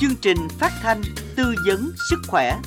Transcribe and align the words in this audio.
chương 0.00 0.16
trình 0.20 0.48
phát 0.58 0.72
thanh 0.82 1.02
tư 1.36 1.54
vấn 1.66 1.92
sức 2.10 2.18
khỏe. 2.28 2.60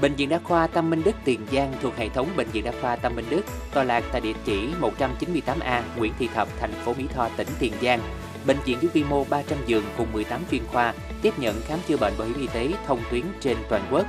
Bệnh 0.00 0.14
viện 0.14 0.28
Đa 0.28 0.38
khoa 0.44 0.66
Tâm 0.66 0.90
Minh 0.90 1.02
Đức 1.04 1.16
Tiền 1.24 1.40
Giang 1.52 1.74
thuộc 1.82 1.96
hệ 1.96 2.08
thống 2.08 2.28
Bệnh 2.36 2.48
viện 2.48 2.64
Đa 2.64 2.72
khoa 2.80 2.96
Tâm 2.96 3.16
Minh 3.16 3.26
Đức, 3.30 3.42
tọa 3.74 3.84
lạc 3.84 4.04
tại 4.12 4.20
địa 4.20 4.34
chỉ 4.44 4.68
198A 4.80 5.82
Nguyễn 5.96 6.12
Thị 6.18 6.28
Thập, 6.34 6.48
thành 6.60 6.72
phố 6.72 6.94
Mỹ 6.94 7.04
Tho, 7.14 7.28
tỉnh 7.36 7.48
Tiền 7.58 7.72
Giang. 7.82 8.00
Bệnh 8.46 8.58
viện 8.64 8.78
với 8.80 8.90
quy 8.94 9.04
mô 9.04 9.24
300 9.24 9.58
giường 9.66 9.84
cùng 9.96 10.12
18 10.12 10.40
chuyên 10.50 10.62
khoa, 10.66 10.94
tiếp 11.22 11.38
nhận 11.38 11.60
khám 11.66 11.78
chữa 11.88 11.96
bệnh 11.96 12.12
bảo 12.18 12.28
hiểm 12.28 12.40
y 12.40 12.46
tế 12.46 12.70
thông 12.86 13.00
tuyến 13.10 13.24
trên 13.40 13.56
toàn 13.68 13.82
quốc. 13.90 14.06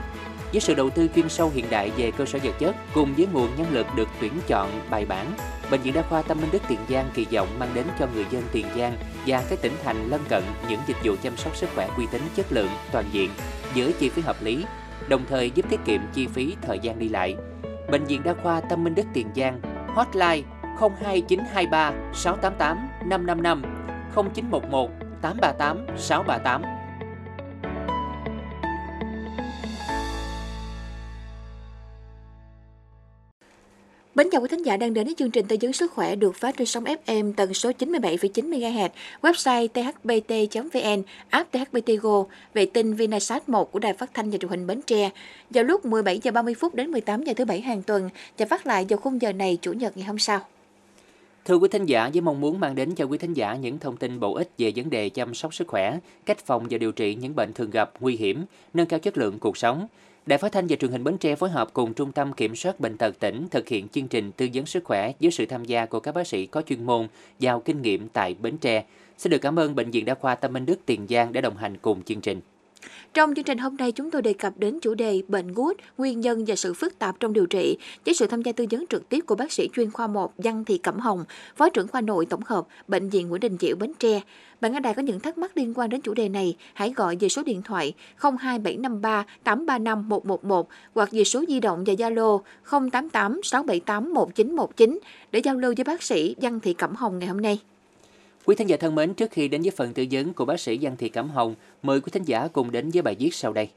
Với 0.51 0.61
sự 0.61 0.73
đầu 0.73 0.89
tư 0.89 1.07
chuyên 1.15 1.29
sâu 1.29 1.51
hiện 1.53 1.65
đại 1.69 1.91
về 1.97 2.11
cơ 2.11 2.25
sở 2.25 2.39
vật 2.43 2.55
chất 2.59 2.75
cùng 2.93 3.13
với 3.17 3.27
nguồn 3.33 3.49
nhân 3.57 3.67
lực 3.71 3.87
được 3.95 4.07
tuyển 4.21 4.33
chọn 4.47 4.69
bài 4.89 5.05
bản, 5.05 5.27
Bệnh 5.71 5.81
viện 5.81 5.93
Đa 5.93 6.01
khoa 6.01 6.21
Tâm 6.21 6.41
Minh 6.41 6.49
Đức 6.51 6.61
Tiền 6.67 6.79
Giang 6.89 7.09
kỳ 7.13 7.25
vọng 7.31 7.47
mang 7.59 7.69
đến 7.73 7.85
cho 7.99 8.07
người 8.13 8.25
dân 8.29 8.43
Tiền 8.51 8.65
Giang 8.77 8.97
và 9.27 9.43
các 9.49 9.61
tỉnh 9.61 9.73
thành 9.83 10.09
lân 10.09 10.21
cận 10.29 10.43
những 10.69 10.79
dịch 10.87 10.97
vụ 11.03 11.15
chăm 11.23 11.37
sóc 11.37 11.55
sức 11.55 11.69
khỏe 11.75 11.89
uy 11.97 12.05
tín 12.11 12.21
chất 12.35 12.45
lượng 12.49 12.69
toàn 12.91 13.05
diện 13.11 13.29
với 13.75 13.93
chi 13.99 14.09
phí 14.09 14.21
hợp 14.21 14.35
lý, 14.41 14.65
đồng 15.07 15.25
thời 15.29 15.51
giúp 15.51 15.65
tiết 15.69 15.79
kiệm 15.85 16.01
chi 16.13 16.27
phí 16.27 16.55
thời 16.61 16.79
gian 16.79 16.99
đi 16.99 17.09
lại. 17.09 17.35
Bệnh 17.91 18.05
viện 18.05 18.23
Đa 18.23 18.33
khoa 18.43 18.61
Tâm 18.61 18.83
Minh 18.83 18.95
Đức 18.95 19.05
Tiền 19.13 19.27
Giang, 19.35 19.61
hotline 19.95 20.41
02923 20.79 21.91
688 22.13 22.89
555 23.05 23.61
0911 24.15 24.89
838 25.21 25.97
638. 25.97 26.80
Mến 34.15 34.27
chào 34.31 34.41
quý 34.41 34.47
thính 34.51 34.65
giả 34.65 34.77
đang 34.77 34.93
đến 34.93 35.05
với 35.05 35.15
chương 35.17 35.31
trình 35.31 35.45
tư 35.45 35.55
vấn 35.61 35.73
sức 35.73 35.91
khỏe 35.91 36.15
được 36.15 36.35
phát 36.35 36.57
trên 36.57 36.67
sóng 36.67 36.83
FM 36.83 37.33
tần 37.33 37.53
số 37.53 37.71
97,9 37.79 38.49
MHz, 38.49 38.89
website 39.21 39.67
thbt.vn, 39.67 41.03
app 41.29 41.51
THBT 41.51 42.01
Go, 42.01 42.25
vệ 42.53 42.65
tinh 42.65 42.93
Vinasat 42.93 43.49
1 43.49 43.71
của 43.71 43.79
Đài 43.79 43.93
Phát 43.93 44.13
thanh 44.13 44.29
và 44.29 44.37
Truyền 44.37 44.49
hình 44.49 44.67
Bến 44.67 44.81
Tre. 44.87 45.09
Vào 45.49 45.63
lúc 45.63 45.85
17 45.85 46.19
giờ 46.23 46.31
30 46.31 46.53
phút 46.53 46.75
đến 46.75 46.91
18 46.91 47.23
giờ 47.23 47.33
thứ 47.35 47.45
bảy 47.45 47.61
hàng 47.61 47.81
tuần 47.81 48.09
và 48.37 48.45
phát 48.45 48.67
lại 48.67 48.85
vào 48.89 48.99
khung 48.99 49.21
giờ 49.21 49.33
này 49.33 49.57
chủ 49.61 49.73
nhật 49.73 49.97
ngày 49.97 50.05
hôm 50.05 50.19
sau. 50.19 50.39
Thưa 51.45 51.55
quý 51.55 51.69
thính 51.71 51.85
giả, 51.85 52.09
với 52.13 52.21
mong 52.21 52.41
muốn 52.41 52.59
mang 52.59 52.75
đến 52.75 52.95
cho 52.95 53.05
quý 53.05 53.17
thính 53.17 53.33
giả 53.33 53.55
những 53.55 53.79
thông 53.79 53.97
tin 53.97 54.19
bổ 54.19 54.35
ích 54.35 54.49
về 54.57 54.73
vấn 54.75 54.89
đề 54.89 55.09
chăm 55.09 55.33
sóc 55.33 55.53
sức 55.53 55.67
khỏe, 55.67 55.97
cách 56.25 56.45
phòng 56.45 56.67
và 56.69 56.77
điều 56.77 56.91
trị 56.91 57.15
những 57.15 57.35
bệnh 57.35 57.53
thường 57.53 57.69
gặp, 57.69 57.91
nguy 57.99 58.15
hiểm, 58.15 58.45
nâng 58.73 58.87
cao 58.87 58.99
chất 58.99 59.17
lượng 59.17 59.39
cuộc 59.39 59.57
sống, 59.57 59.87
Đài 60.25 60.37
Phát 60.37 60.51
thanh 60.51 60.67
và 60.69 60.75
Truyền 60.75 60.91
hình 60.91 61.03
Bến 61.03 61.17
Tre 61.17 61.35
phối 61.35 61.49
hợp 61.49 61.73
cùng 61.73 61.93
Trung 61.93 62.11
tâm 62.11 62.33
Kiểm 62.33 62.55
soát 62.55 62.79
Bệnh 62.79 62.97
tật 62.97 63.19
tỉnh 63.19 63.47
thực 63.51 63.67
hiện 63.67 63.87
chương 63.87 64.07
trình 64.07 64.31
tư 64.31 64.47
vấn 64.53 64.65
sức 64.65 64.83
khỏe 64.83 65.13
dưới 65.19 65.31
sự 65.31 65.45
tham 65.45 65.65
gia 65.65 65.85
của 65.85 65.99
các 65.99 66.15
bác 66.15 66.27
sĩ 66.27 66.45
có 66.45 66.61
chuyên 66.61 66.85
môn, 66.85 67.07
giàu 67.39 67.59
kinh 67.59 67.81
nghiệm 67.81 68.09
tại 68.09 68.35
Bến 68.41 68.57
Tre. 68.57 68.85
Xin 69.17 69.31
được 69.31 69.37
cảm 69.37 69.59
ơn 69.59 69.75
Bệnh 69.75 69.91
viện 69.91 70.05
Đa 70.05 70.13
khoa 70.13 70.35
Tâm 70.35 70.53
Minh 70.53 70.65
Đức 70.65 70.79
Tiền 70.85 71.07
Giang 71.09 71.33
đã 71.33 71.41
đồng 71.41 71.57
hành 71.57 71.77
cùng 71.77 72.03
chương 72.03 72.21
trình. 72.21 72.41
Trong 73.13 73.35
chương 73.35 73.43
trình 73.43 73.57
hôm 73.57 73.77
nay 73.77 73.91
chúng 73.91 74.11
tôi 74.11 74.21
đề 74.21 74.33
cập 74.33 74.53
đến 74.57 74.79
chủ 74.79 74.93
đề 74.93 75.21
bệnh 75.27 75.53
gút, 75.53 75.77
nguyên 75.97 76.21
nhân 76.21 76.45
và 76.47 76.55
sự 76.55 76.73
phức 76.73 76.99
tạp 76.99 77.19
trong 77.19 77.33
điều 77.33 77.45
trị 77.45 77.77
với 78.05 78.13
sự 78.13 78.27
tham 78.27 78.41
gia 78.41 78.51
tư 78.51 78.65
vấn 78.71 78.85
trực 78.89 79.09
tiếp 79.09 79.19
của 79.25 79.35
bác 79.35 79.51
sĩ 79.51 79.69
chuyên 79.73 79.91
khoa 79.91 80.07
1 80.07 80.33
Văn 80.37 80.65
Thị 80.65 80.77
Cẩm 80.77 80.99
Hồng, 80.99 81.25
Phó 81.55 81.69
trưởng 81.69 81.87
khoa 81.87 82.01
nội 82.01 82.25
tổng 82.25 82.41
hợp 82.45 82.67
Bệnh 82.87 83.09
viện 83.09 83.29
Nguyễn 83.29 83.39
Đình 83.39 83.57
Chiểu 83.57 83.75
Bến 83.75 83.93
Tre. 83.99 84.21
Bạn 84.61 84.73
ở 84.73 84.79
đài 84.79 84.93
có 84.93 85.01
những 85.01 85.19
thắc 85.19 85.37
mắc 85.37 85.51
liên 85.57 85.73
quan 85.75 85.89
đến 85.89 86.01
chủ 86.01 86.13
đề 86.13 86.29
này, 86.29 86.55
hãy 86.73 86.93
gọi 86.95 87.17
về 87.19 87.29
số 87.29 87.43
điện 87.43 87.61
thoại 87.61 87.93
02753 88.17 89.25
835 89.43 90.09
111 90.09 90.69
hoặc 90.93 91.09
về 91.11 91.23
số 91.23 91.43
di 91.47 91.59
động 91.59 91.83
và 91.85 91.93
Zalo 91.93 92.41
088 92.91 93.41
678 93.43 94.13
1919 94.13 94.99
để 95.31 95.39
giao 95.39 95.55
lưu 95.55 95.73
với 95.77 95.83
bác 95.83 96.03
sĩ 96.03 96.35
Văn 96.41 96.59
Thị 96.59 96.73
Cẩm 96.73 96.95
Hồng 96.95 97.19
ngày 97.19 97.27
hôm 97.27 97.41
nay. 97.41 97.59
Quý 98.45 98.55
thính 98.55 98.69
giả 98.69 98.77
thân 98.77 98.95
mến, 98.95 99.13
trước 99.13 99.31
khi 99.31 99.47
đến 99.47 99.61
với 99.61 99.71
phần 99.71 99.93
tư 99.93 100.05
vấn 100.11 100.33
của 100.33 100.45
bác 100.45 100.59
sĩ 100.59 100.79
Giang 100.79 100.97
Thị 100.97 101.09
Cẩm 101.09 101.29
Hồng, 101.29 101.55
mời 101.83 102.01
quý 102.01 102.09
thính 102.11 102.23
giả 102.23 102.47
cùng 102.53 102.71
đến 102.71 102.89
với 102.93 103.01
bài 103.01 103.15
viết 103.19 103.33
sau 103.33 103.53
đây. 103.53 103.69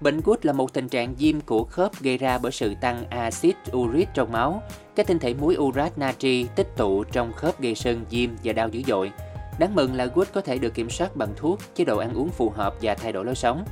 Bệnh 0.00 0.20
gút 0.24 0.44
là 0.44 0.52
một 0.52 0.72
tình 0.72 0.88
trạng 0.88 1.14
viêm 1.14 1.40
của 1.40 1.64
khớp 1.64 2.00
gây 2.00 2.18
ra 2.18 2.38
bởi 2.38 2.52
sự 2.52 2.74
tăng 2.80 3.04
axit 3.10 3.56
uric 3.72 4.08
trong 4.14 4.32
máu. 4.32 4.62
Các 4.94 5.06
tinh 5.06 5.18
thể 5.18 5.34
muối 5.34 5.56
urat 5.58 5.98
natri 5.98 6.46
tích 6.56 6.68
tụ 6.76 7.04
trong 7.04 7.32
khớp 7.32 7.60
gây 7.60 7.74
sưng, 7.74 8.04
viêm 8.10 8.30
và 8.44 8.52
đau 8.52 8.68
dữ 8.68 8.82
dội. 8.86 9.12
Đáng 9.58 9.74
mừng 9.74 9.94
là 9.94 10.06
gút 10.06 10.28
có 10.32 10.40
thể 10.40 10.58
được 10.58 10.74
kiểm 10.74 10.90
soát 10.90 11.16
bằng 11.16 11.32
thuốc, 11.36 11.60
chế 11.74 11.84
độ 11.84 11.98
ăn 11.98 12.14
uống 12.14 12.28
phù 12.28 12.50
hợp 12.50 12.74
và 12.82 12.94
thay 12.94 13.12
đổi 13.12 13.24
lối 13.24 13.34
sống. 13.34 13.64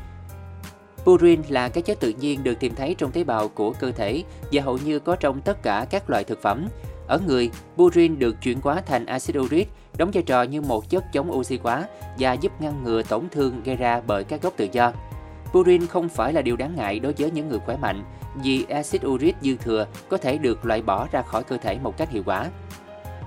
Purin 1.05 1.43
là 1.49 1.69
các 1.69 1.85
chất 1.85 2.01
tự 2.01 2.13
nhiên 2.21 2.45
được 2.45 2.61
tìm 2.61 2.75
thấy 2.75 2.95
trong 2.99 3.13
tế 3.13 3.25
bào 3.25 3.49
của 3.49 3.73
cơ 3.73 3.93
thể 3.93 4.23
và 4.53 4.63
hầu 4.63 4.79
như 4.79 4.99
có 4.99 5.17
trong 5.17 5.41
tất 5.41 5.63
cả 5.63 5.87
các 5.91 6.11
loại 6.11 6.25
thực 6.25 6.43
phẩm. 6.43 6.69
Ở 7.07 7.21
người, 7.27 7.51
purin 7.77 8.19
được 8.19 8.37
chuyển 8.43 8.61
hóa 8.63 8.83
thành 8.87 9.07
axit 9.07 9.39
uric, 9.39 9.69
đóng 9.97 10.11
vai 10.15 10.23
trò 10.23 10.43
như 10.43 10.61
một 10.61 10.91
chất 10.91 11.13
chống 11.13 11.33
oxy 11.33 11.59
hóa 11.63 11.85
và 12.19 12.33
giúp 12.33 12.53
ngăn 12.61 12.85
ngừa 12.85 13.03
tổn 13.03 13.29
thương 13.31 13.63
gây 13.65 13.77
ra 13.77 14.01
bởi 14.07 14.25
các 14.25 14.43
gốc 14.43 14.55
tự 14.57 14.69
do. 14.73 14.93
Purin 15.53 15.87
không 15.87 16.09
phải 16.09 16.33
là 16.33 16.43
điều 16.43 16.57
đáng 16.57 16.75
ngại 16.77 16.99
đối 16.99 17.15
với 17.19 17.31
những 17.31 17.49
người 17.49 17.59
khỏe 17.59 17.77
mạnh, 17.77 18.05
vì 18.43 18.65
axit 18.69 19.07
uric 19.07 19.37
dư 19.43 19.57
thừa 19.57 19.87
có 20.09 20.17
thể 20.17 20.39
được 20.39 20.67
loại 20.67 20.83
bỏ 20.83 21.09
ra 21.13 21.23
khỏi 21.23 21.45
cơ 21.45 21.57
thể 21.57 21.79
một 21.83 21.97
cách 21.97 22.11
hiệu 22.11 22.23
quả. 22.27 22.51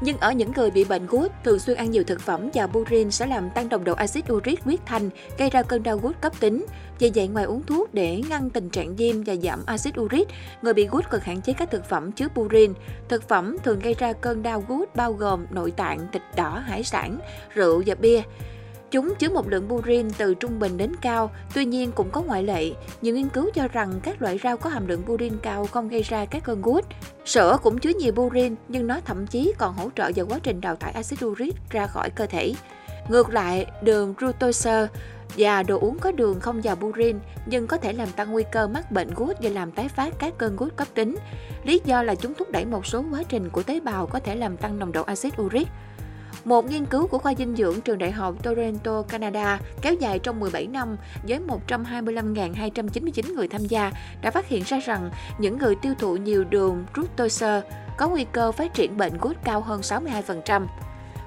Nhưng 0.01 0.17
ở 0.17 0.31
những 0.31 0.51
người 0.51 0.71
bị 0.71 0.83
bệnh 0.83 1.07
gút, 1.07 1.31
thường 1.43 1.59
xuyên 1.59 1.77
ăn 1.77 1.91
nhiều 1.91 2.03
thực 2.03 2.21
phẩm 2.21 2.49
và 2.53 2.67
purin 2.67 3.11
sẽ 3.11 3.25
làm 3.25 3.49
tăng 3.49 3.69
nồng 3.69 3.83
độ 3.83 3.93
axit 3.93 4.31
uric 4.31 4.63
huyết 4.63 4.79
thanh, 4.85 5.09
gây 5.37 5.49
ra 5.49 5.61
cơn 5.63 5.83
đau 5.83 5.97
gút 5.97 6.21
cấp 6.21 6.33
tính. 6.39 6.65
Vì 6.99 7.11
vậy, 7.15 7.27
ngoài 7.27 7.45
uống 7.45 7.63
thuốc 7.63 7.93
để 7.93 8.21
ngăn 8.29 8.49
tình 8.49 8.69
trạng 8.69 8.95
viêm 8.95 9.23
và 9.23 9.35
giảm 9.35 9.59
axit 9.65 9.99
uric, 9.99 10.27
người 10.61 10.73
bị 10.73 10.87
gút 10.87 11.09
cần 11.09 11.21
hạn 11.23 11.41
chế 11.41 11.53
các 11.53 11.71
thực 11.71 11.85
phẩm 11.85 12.11
chứa 12.11 12.27
purin. 12.27 12.73
Thực 13.09 13.27
phẩm 13.27 13.57
thường 13.63 13.79
gây 13.79 13.93
ra 13.93 14.13
cơn 14.13 14.43
đau 14.43 14.63
gút 14.67 14.95
bao 14.95 15.13
gồm 15.13 15.45
nội 15.49 15.71
tạng, 15.71 15.99
thịt 16.13 16.21
đỏ, 16.35 16.63
hải 16.65 16.83
sản, 16.83 17.19
rượu 17.53 17.83
và 17.85 17.95
bia. 17.95 18.21
Chúng 18.95 19.15
chứa 19.15 19.29
một 19.29 19.47
lượng 19.47 19.67
purin 19.69 20.09
từ 20.17 20.33
trung 20.33 20.59
bình 20.59 20.77
đến 20.77 20.91
cao, 21.01 21.31
tuy 21.53 21.65
nhiên 21.65 21.91
cũng 21.91 22.09
có 22.11 22.21
ngoại 22.21 22.43
lệ. 22.43 22.71
Nhiều 23.01 23.15
nghiên 23.15 23.29
cứu 23.29 23.49
cho 23.53 23.67
rằng 23.67 23.99
các 24.03 24.21
loại 24.21 24.39
rau 24.43 24.57
có 24.57 24.69
hàm 24.69 24.87
lượng 24.87 25.03
purin 25.05 25.37
cao 25.41 25.65
không 25.65 25.89
gây 25.89 26.01
ra 26.01 26.25
các 26.25 26.43
cơn 26.43 26.61
gút. 26.61 26.85
Sữa 27.25 27.57
cũng 27.63 27.77
chứa 27.77 27.89
nhiều 27.99 28.13
purin, 28.13 28.55
nhưng 28.67 28.87
nó 28.87 28.99
thậm 29.05 29.27
chí 29.27 29.53
còn 29.57 29.73
hỗ 29.73 29.89
trợ 29.95 30.11
vào 30.15 30.25
quá 30.25 30.39
trình 30.43 30.61
đào 30.61 30.75
thải 30.75 30.91
axit 30.91 31.25
uric 31.25 31.55
ra 31.69 31.87
khỏi 31.87 32.09
cơ 32.09 32.25
thể. 32.25 32.53
Ngược 33.09 33.29
lại, 33.29 33.65
đường 33.81 34.13
fructose 34.17 34.87
và 35.37 35.63
đồ 35.63 35.79
uống 35.79 35.99
có 35.99 36.11
đường 36.11 36.39
không 36.39 36.63
giàu 36.63 36.75
purin 36.75 37.19
nhưng 37.45 37.67
có 37.67 37.77
thể 37.77 37.93
làm 37.93 38.11
tăng 38.11 38.31
nguy 38.31 38.43
cơ 38.51 38.67
mắc 38.67 38.91
bệnh 38.91 39.09
gút 39.15 39.35
và 39.41 39.49
làm 39.49 39.71
tái 39.71 39.89
phát 39.89 40.13
các 40.19 40.33
cơn 40.37 40.55
gút 40.55 40.75
cấp 40.75 40.87
tính. 40.93 41.15
Lý 41.63 41.81
do 41.85 42.03
là 42.03 42.15
chúng 42.15 42.33
thúc 42.33 42.51
đẩy 42.51 42.65
một 42.65 42.85
số 42.85 43.03
quá 43.11 43.23
trình 43.29 43.49
của 43.49 43.63
tế 43.63 43.79
bào 43.79 44.07
có 44.07 44.19
thể 44.19 44.35
làm 44.35 44.57
tăng 44.57 44.79
nồng 44.79 44.91
độ 44.91 45.03
axit 45.03 45.41
uric. 45.41 45.67
Một 46.45 46.65
nghiên 46.65 46.85
cứu 46.85 47.07
của 47.07 47.17
khoa 47.17 47.33
dinh 47.33 47.55
dưỡng 47.55 47.81
trường 47.81 47.97
đại 47.97 48.11
học 48.11 48.43
Toronto, 48.43 49.01
Canada 49.01 49.59
kéo 49.81 49.93
dài 49.93 50.19
trong 50.19 50.39
17 50.39 50.67
năm 50.67 50.97
với 51.27 51.39
125.299 51.67 53.35
người 53.35 53.47
tham 53.47 53.65
gia 53.65 53.91
đã 54.21 54.31
phát 54.31 54.47
hiện 54.47 54.63
ra 54.63 54.79
rằng 54.79 55.09
những 55.37 55.57
người 55.57 55.75
tiêu 55.75 55.93
thụ 55.99 56.15
nhiều 56.15 56.43
đường 56.43 56.85
fructose 56.93 57.61
có 57.97 58.09
nguy 58.09 58.25
cơ 58.31 58.51
phát 58.51 58.73
triển 58.73 58.97
bệnh 58.97 59.17
gút 59.21 59.37
cao 59.43 59.61
hơn 59.61 59.81
62%. 59.81 60.67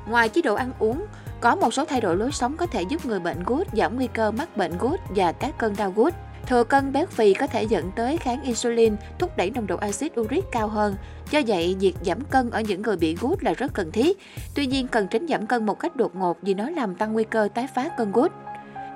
Ngoài 0.09 0.29
chế 0.29 0.43
độ 0.43 0.55
ăn 0.55 0.73
uống, 0.79 1.07
có 1.41 1.57
một 1.57 1.75
số 1.75 1.85
thay 1.85 2.01
đổi 2.01 2.17
lối 2.17 2.33
sống 2.33 2.57
có 2.57 2.67
thể 2.67 2.83
giúp 2.83 3.07
người 3.07 3.21
bệnh 3.21 3.45
gút 3.45 3.67
giảm 3.73 3.97
nguy 3.97 4.07
cơ 4.07 4.31
mắc 4.31 4.57
bệnh 4.57 4.79
gút 4.79 5.01
và 5.09 5.33
các 5.33 5.59
cơn 5.59 5.75
đau 5.77 5.93
gút. 5.97 6.15
Thừa 6.49 6.65
cân 6.65 6.93
béo 6.93 7.07
phì 7.07 7.35
có 7.35 7.47
thể 7.47 7.63
dẫn 7.63 7.91
tới 7.97 8.17
kháng 8.17 8.43
insulin, 8.43 8.97
thúc 9.19 9.37
đẩy 9.37 9.51
nồng 9.51 9.67
độ 9.67 9.77
axit 9.77 10.21
uric 10.21 10.45
cao 10.53 10.69
hơn. 10.69 10.95
Do 11.31 11.41
vậy, 11.47 11.77
việc 11.81 11.95
giảm 12.03 12.25
cân 12.25 12.51
ở 12.51 12.61
những 12.61 12.83
người 12.83 12.97
bị 12.97 13.17
gút 13.21 13.43
là 13.43 13.53
rất 13.53 13.73
cần 13.73 13.93
thiết. 13.93 14.19
Tuy 14.55 14.67
nhiên, 14.67 14.89
cần 14.89 15.09
tránh 15.09 15.27
giảm 15.29 15.47
cân 15.47 15.67
một 15.67 15.79
cách 15.79 15.97
đột 15.97 16.17
ngột 16.17 16.39
vì 16.43 16.55
nó 16.55 16.71
làm 16.71 16.95
tăng 16.95 17.13
nguy 17.13 17.25
cơ 17.25 17.49
tái 17.55 17.67
phát 17.75 17.97
cơn 17.97 18.13
gút. 18.13 18.33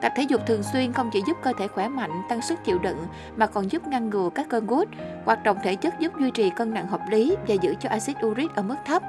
Tập 0.02 0.12
thể 0.16 0.22
dục 0.22 0.40
thường 0.46 0.62
xuyên 0.62 0.93
không 0.93 1.10
chỉ 1.12 1.22
giúp 1.26 1.37
cơ 1.43 1.52
thể 1.58 1.69
khỏe 1.69 1.88
mạnh, 1.88 2.22
tăng 2.28 2.43
sức 2.43 2.58
chịu 2.64 2.78
đựng 2.78 2.99
mà 3.37 3.46
còn 3.46 3.72
giúp 3.72 3.87
ngăn 3.87 4.10
ngừa 4.10 4.31
các 4.34 4.49
cơn 4.49 4.66
gút. 4.66 4.88
Hoạt 5.25 5.43
động 5.43 5.58
thể 5.62 5.75
chất 5.75 6.00
giúp 6.00 6.12
duy 6.20 6.31
trì 6.31 6.50
cân 6.50 6.75
nặng 6.75 6.87
hợp 6.87 7.00
lý 7.10 7.37
và 7.49 7.54
giữ 7.54 7.75
cho 7.81 7.88
axit 7.88 8.16
uric 8.26 8.54
ở 8.54 8.62
mức 8.62 8.76
thấp. 8.87 9.02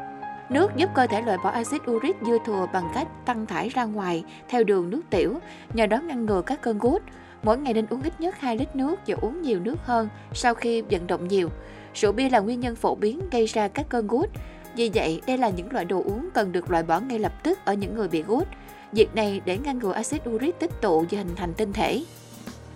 Nước 0.50 0.76
giúp 0.76 0.90
cơ 0.94 1.08
thể 1.08 1.22
loại 1.22 1.38
bỏ 1.44 1.50
axit 1.50 1.82
uric 1.92 2.16
dư 2.26 2.38
thừa 2.46 2.68
bằng 2.74 2.92
cách 2.94 3.08
tăng 3.26 3.46
thải 3.46 3.70
ra 3.70 3.84
ngoài 3.86 4.24
theo 4.50 4.64
đường 4.64 4.90
nước 4.90 5.02
tiểu, 5.10 5.40
nhờ 5.74 5.86
đó 5.86 5.98
ngăn 5.98 6.26
ngừa 6.26 6.42
các 6.42 6.62
cơn 6.62 6.80
gút. 6.80 7.02
Mỗi 7.44 7.58
ngày 7.58 7.74
nên 7.74 7.86
uống 7.90 8.04
ít 8.04 8.22
nhất 8.22 8.40
2 8.40 8.58
lít 8.58 8.76
nước 8.76 9.00
và 9.08 9.16
uống 9.22 9.42
nhiều 9.42 9.60
nước 9.60 9.76
hơn 9.84 10.10
sau 10.34 10.54
khi 10.54 10.82
vận 10.82 11.08
động 11.08 11.28
nhiều. 11.28 11.50
Rượu 11.94 12.12
bia 12.12 12.30
là 12.30 12.40
nguyên 12.40 12.60
nhân 12.60 12.76
phổ 12.76 12.96
biến 12.96 13.20
gây 13.32 13.46
ra 13.46 13.68
các 13.68 13.86
cơn 13.90 14.08
gút. 14.08 14.30
Vì 14.76 14.92
vậy, 14.94 15.22
đây 15.28 15.38
là 15.38 15.50
những 15.50 15.72
loại 15.72 15.86
đồ 15.86 16.04
uống 16.04 16.30
cần 16.34 16.52
được 16.52 16.72
loại 16.72 16.84
bỏ 16.84 17.00
ngay 17.00 17.20
lập 17.20 17.44
tức 17.44 17.60
ở 17.66 17.74
những 17.74 17.96
người 17.96 18.08
bị 18.08 18.24
gút. 18.24 18.48
Việc 18.92 19.16
này 19.16 19.42
để 19.46 19.58
ngăn 19.58 19.80
ngừa 19.80 19.92
axit 19.92 20.30
uric 20.30 20.60
tích 20.60 20.82
tụ 20.82 21.06
và 21.12 21.18
hình 21.18 21.36
thành 21.36 21.54
tinh 21.54 21.74
thể. 21.74 22.04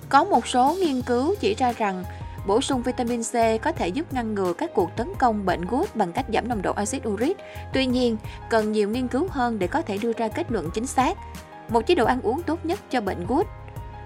Có 0.10 0.24
một 0.24 0.48
số 0.48 0.76
nghiên 0.80 1.02
cứu 1.02 1.36
chỉ 1.40 1.56
ra 1.56 1.74
rằng 1.78 2.04
bổ 2.48 2.62
sung 2.62 2.82
vitamin 2.82 3.24
C 3.24 3.34
có 3.62 3.72
thể 3.72 3.88
giúp 3.88 4.14
ngăn 4.14 4.36
ngừa 4.36 4.54
các 4.54 4.74
cuộc 4.74 4.90
tấn 4.98 5.08
công 5.20 5.46
bệnh 5.46 5.62
gút 5.66 5.96
bằng 5.96 6.12
cách 6.12 6.26
giảm 6.34 6.48
nồng 6.48 6.62
độ 6.62 6.74
axit 6.74 7.08
uric. 7.08 7.38
Tuy 7.74 7.86
nhiên, 7.86 8.18
cần 8.50 8.72
nhiều 8.72 8.90
nghiên 8.90 9.08
cứu 9.08 9.28
hơn 9.30 9.60
để 9.60 9.68
có 9.68 9.82
thể 9.82 9.98
đưa 9.98 10.14
ra 10.14 10.28
kết 10.28 10.52
luận 10.52 10.70
chính 10.74 10.88
xác. 10.88 11.18
Một 11.70 11.88
chế 11.88 11.96
độ 11.96 12.06
ăn 12.06 12.22
uống 12.22 12.42
tốt 12.42 12.66
nhất 12.66 12.80
cho 12.90 13.02
bệnh 13.02 13.26
gút 13.28 13.48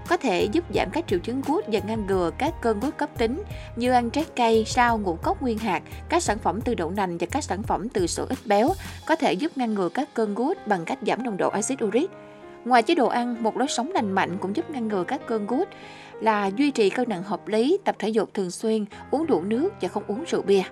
có 0.08 0.16
thể 0.16 0.44
giúp 0.44 0.64
giảm 0.74 0.90
các 0.92 1.04
triệu 1.06 1.18
chứng 1.18 1.42
gút 1.46 1.64
và 1.66 1.80
ngăn 1.86 2.06
ngừa 2.06 2.30
các 2.38 2.54
cơn 2.60 2.80
gút 2.80 2.96
cấp 2.96 3.10
tính 3.18 3.42
như 3.76 3.92
ăn 3.92 4.10
trái 4.10 4.24
cây, 4.36 4.64
sao, 4.66 4.98
ngũ 4.98 5.14
cốc 5.14 5.42
nguyên 5.42 5.58
hạt, 5.58 5.82
các 6.08 6.22
sản 6.22 6.38
phẩm 6.38 6.60
từ 6.60 6.74
đậu 6.74 6.90
nành 6.90 7.18
và 7.18 7.26
các 7.30 7.44
sản 7.44 7.62
phẩm 7.62 7.88
từ 7.88 8.06
sữa 8.06 8.26
ít 8.28 8.38
béo 8.44 8.72
có 9.06 9.16
thể 9.16 9.32
giúp 9.32 9.52
ngăn 9.56 9.74
ngừa 9.74 9.88
các 9.88 10.14
cơn 10.14 10.34
gút 10.34 10.66
bằng 10.66 10.84
cách 10.84 10.98
giảm 11.06 11.22
nồng 11.22 11.36
độ 11.36 11.48
axit 11.48 11.84
uric. 11.84 12.10
Ngoài 12.64 12.82
chế 12.82 12.94
độ 12.94 13.06
ăn, 13.06 13.42
một 13.42 13.56
lối 13.56 13.68
sống 13.68 13.92
lành 13.92 14.12
mạnh 14.12 14.38
cũng 14.40 14.56
giúp 14.56 14.70
ngăn 14.70 14.88
ngừa 14.88 15.04
các 15.04 15.20
cơn 15.26 15.46
gút 15.46 15.68
là 16.20 16.46
duy 16.56 16.70
trì 16.70 16.90
cân 16.90 17.08
nặng 17.08 17.22
hợp 17.22 17.48
lý, 17.48 17.78
tập 17.84 17.96
thể 17.98 18.08
dục 18.08 18.34
thường 18.34 18.50
xuyên, 18.50 18.84
uống 19.10 19.26
đủ 19.26 19.42
nước 19.42 19.70
và 19.80 19.88
không 19.88 20.02
uống 20.06 20.24
rượu 20.24 20.42
bia. 20.42 20.62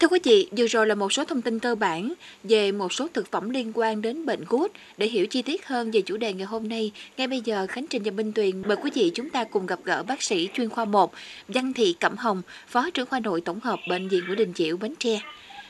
Thưa 0.00 0.08
quý 0.08 0.18
vị, 0.24 0.48
vừa 0.56 0.66
rồi 0.66 0.86
là 0.86 0.94
một 0.94 1.12
số 1.12 1.24
thông 1.24 1.42
tin 1.42 1.58
cơ 1.58 1.74
bản 1.74 2.12
về 2.44 2.72
một 2.72 2.92
số 2.92 3.08
thực 3.14 3.30
phẩm 3.30 3.50
liên 3.50 3.72
quan 3.74 4.02
đến 4.02 4.26
bệnh 4.26 4.44
gút. 4.48 4.72
Để 4.98 5.06
hiểu 5.06 5.26
chi 5.26 5.42
tiết 5.42 5.66
hơn 5.66 5.90
về 5.90 6.00
chủ 6.00 6.16
đề 6.16 6.32
ngày 6.32 6.46
hôm 6.46 6.68
nay, 6.68 6.92
ngay 7.16 7.26
bây 7.26 7.40
giờ 7.40 7.66
Khánh 7.66 7.86
Trình 7.86 8.02
và 8.02 8.10
Minh 8.10 8.32
Tuyền 8.32 8.62
mời 8.62 8.76
quý 8.76 8.90
vị 8.94 9.10
chúng 9.14 9.30
ta 9.30 9.44
cùng 9.44 9.66
gặp 9.66 9.78
gỡ 9.84 10.02
bác 10.08 10.22
sĩ 10.22 10.48
chuyên 10.54 10.68
khoa 10.68 10.84
1 10.84 11.12
Văn 11.48 11.72
Thị 11.72 11.94
Cẩm 12.00 12.16
Hồng, 12.16 12.42
Phó 12.66 12.90
trưởng 12.90 13.06
khoa 13.06 13.20
nội 13.20 13.40
tổng 13.40 13.60
hợp 13.60 13.78
Bệnh 13.88 14.08
viện 14.08 14.24
Nguyễn 14.26 14.38
Đình 14.38 14.52
Chiểu, 14.52 14.76
Bến 14.76 14.94
Tre. 14.98 15.20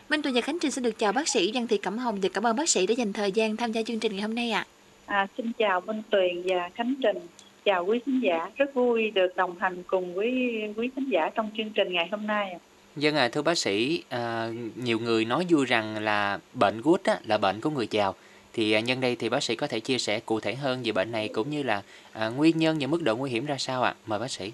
Minh 0.08 0.22
Tuyền 0.22 0.34
và 0.34 0.40
Khánh 0.40 0.58
Trình 0.58 0.70
xin 0.70 0.84
được 0.84 0.98
chào 0.98 1.12
bác 1.12 1.28
sĩ 1.28 1.50
Văn 1.54 1.66
Thị 1.66 1.78
Cẩm 1.78 1.98
Hồng 1.98 2.18
và 2.22 2.28
cảm 2.32 2.46
ơn 2.46 2.56
bác 2.56 2.68
sĩ 2.68 2.86
đã 2.86 2.94
dành 2.94 3.12
thời 3.12 3.32
gian 3.32 3.56
tham 3.56 3.72
gia 3.72 3.82
chương 3.82 3.98
trình 3.98 4.12
ngày 4.12 4.22
hôm 4.22 4.34
nay 4.34 4.50
ạ. 4.50 4.66
À. 5.06 5.16
À, 5.16 5.26
xin 5.36 5.52
chào 5.58 5.80
Minh 5.80 6.02
Tuyền 6.10 6.42
và 6.44 6.70
Khánh 6.74 6.94
Trình. 7.02 7.18
Chào 7.64 7.84
quý 7.84 8.00
khán 8.06 8.20
giả, 8.20 8.50
rất 8.56 8.74
vui 8.74 9.10
được 9.10 9.36
đồng 9.36 9.58
hành 9.58 9.82
cùng 9.86 10.14
với 10.14 10.32
quý 10.76 10.90
khán 10.96 11.10
giả 11.10 11.30
trong 11.34 11.50
chương 11.56 11.70
trình 11.70 11.92
ngày 11.92 12.08
hôm 12.10 12.26
nay. 12.26 12.56
Vâng 13.02 13.16
à, 13.16 13.28
thưa 13.28 13.42
bác 13.42 13.58
sĩ, 13.58 14.02
à, 14.08 14.48
nhiều 14.76 14.98
người 14.98 15.24
nói 15.24 15.46
vui 15.48 15.66
rằng 15.66 16.04
là 16.04 16.38
bệnh 16.54 16.80
gút 16.80 17.04
á, 17.04 17.18
là 17.26 17.38
bệnh 17.38 17.60
của 17.60 17.70
người 17.70 17.88
giàu. 17.90 18.14
Thì 18.52 18.72
à, 18.72 18.80
nhân 18.80 19.00
đây 19.00 19.16
thì 19.16 19.28
bác 19.28 19.42
sĩ 19.42 19.56
có 19.56 19.66
thể 19.66 19.80
chia 19.80 19.98
sẻ 19.98 20.20
cụ 20.20 20.40
thể 20.40 20.54
hơn 20.54 20.80
về 20.84 20.92
bệnh 20.92 21.12
này 21.12 21.28
cũng 21.28 21.50
như 21.50 21.62
là 21.62 21.82
à, 22.12 22.28
nguyên 22.28 22.58
nhân 22.58 22.76
và 22.80 22.86
mức 22.86 23.02
độ 23.02 23.16
nguy 23.16 23.30
hiểm 23.30 23.46
ra 23.46 23.58
sao 23.58 23.82
ạ? 23.82 23.90
À? 23.90 23.94
Mời 24.06 24.18
bác 24.18 24.30
sĩ. 24.30 24.52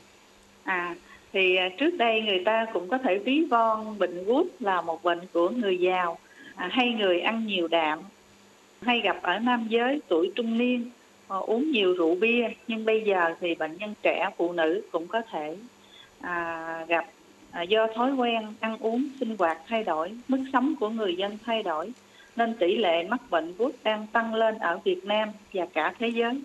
À, 0.64 0.94
thì 1.32 1.56
à, 1.56 1.68
trước 1.78 1.90
đây 1.98 2.22
người 2.22 2.42
ta 2.44 2.66
cũng 2.72 2.88
có 2.88 2.98
thể 2.98 3.18
ví 3.18 3.44
von 3.50 3.98
bệnh 3.98 4.24
gút 4.24 4.46
là 4.60 4.80
một 4.80 5.02
bệnh 5.02 5.20
của 5.32 5.48
người 5.48 5.78
giàu 5.78 6.18
à, 6.54 6.68
hay 6.72 6.92
người 6.92 7.20
ăn 7.20 7.46
nhiều 7.46 7.68
đạm 7.68 7.98
hay 8.82 9.00
gặp 9.00 9.18
ở 9.22 9.38
nam 9.38 9.66
giới 9.68 10.00
tuổi 10.08 10.32
trung 10.34 10.58
niên 10.58 10.90
à, 11.28 11.36
uống 11.36 11.70
nhiều 11.70 11.94
rượu 11.94 12.14
bia 12.14 12.48
nhưng 12.68 12.84
bây 12.84 13.00
giờ 13.00 13.34
thì 13.40 13.54
bệnh 13.54 13.76
nhân 13.76 13.94
trẻ 14.02 14.30
phụ 14.36 14.52
nữ 14.52 14.82
cũng 14.92 15.06
có 15.06 15.22
thể 15.30 15.56
à, 16.20 16.84
gặp 16.88 17.06
à, 17.56 17.62
do 17.62 17.86
thói 17.94 18.12
quen 18.14 18.54
ăn 18.60 18.76
uống 18.80 19.08
sinh 19.20 19.36
hoạt 19.38 19.58
thay 19.68 19.84
đổi 19.84 20.12
mức 20.28 20.44
sống 20.52 20.74
của 20.80 20.88
người 20.88 21.16
dân 21.16 21.38
thay 21.44 21.62
đổi 21.62 21.92
nên 22.36 22.54
tỷ 22.54 22.76
lệ 22.76 23.04
mắc 23.08 23.20
bệnh 23.30 23.54
gút 23.58 23.74
đang 23.82 24.06
tăng 24.06 24.34
lên 24.34 24.58
ở 24.58 24.78
Việt 24.84 25.04
Nam 25.04 25.28
và 25.52 25.66
cả 25.74 25.94
thế 25.98 26.08
giới. 26.08 26.42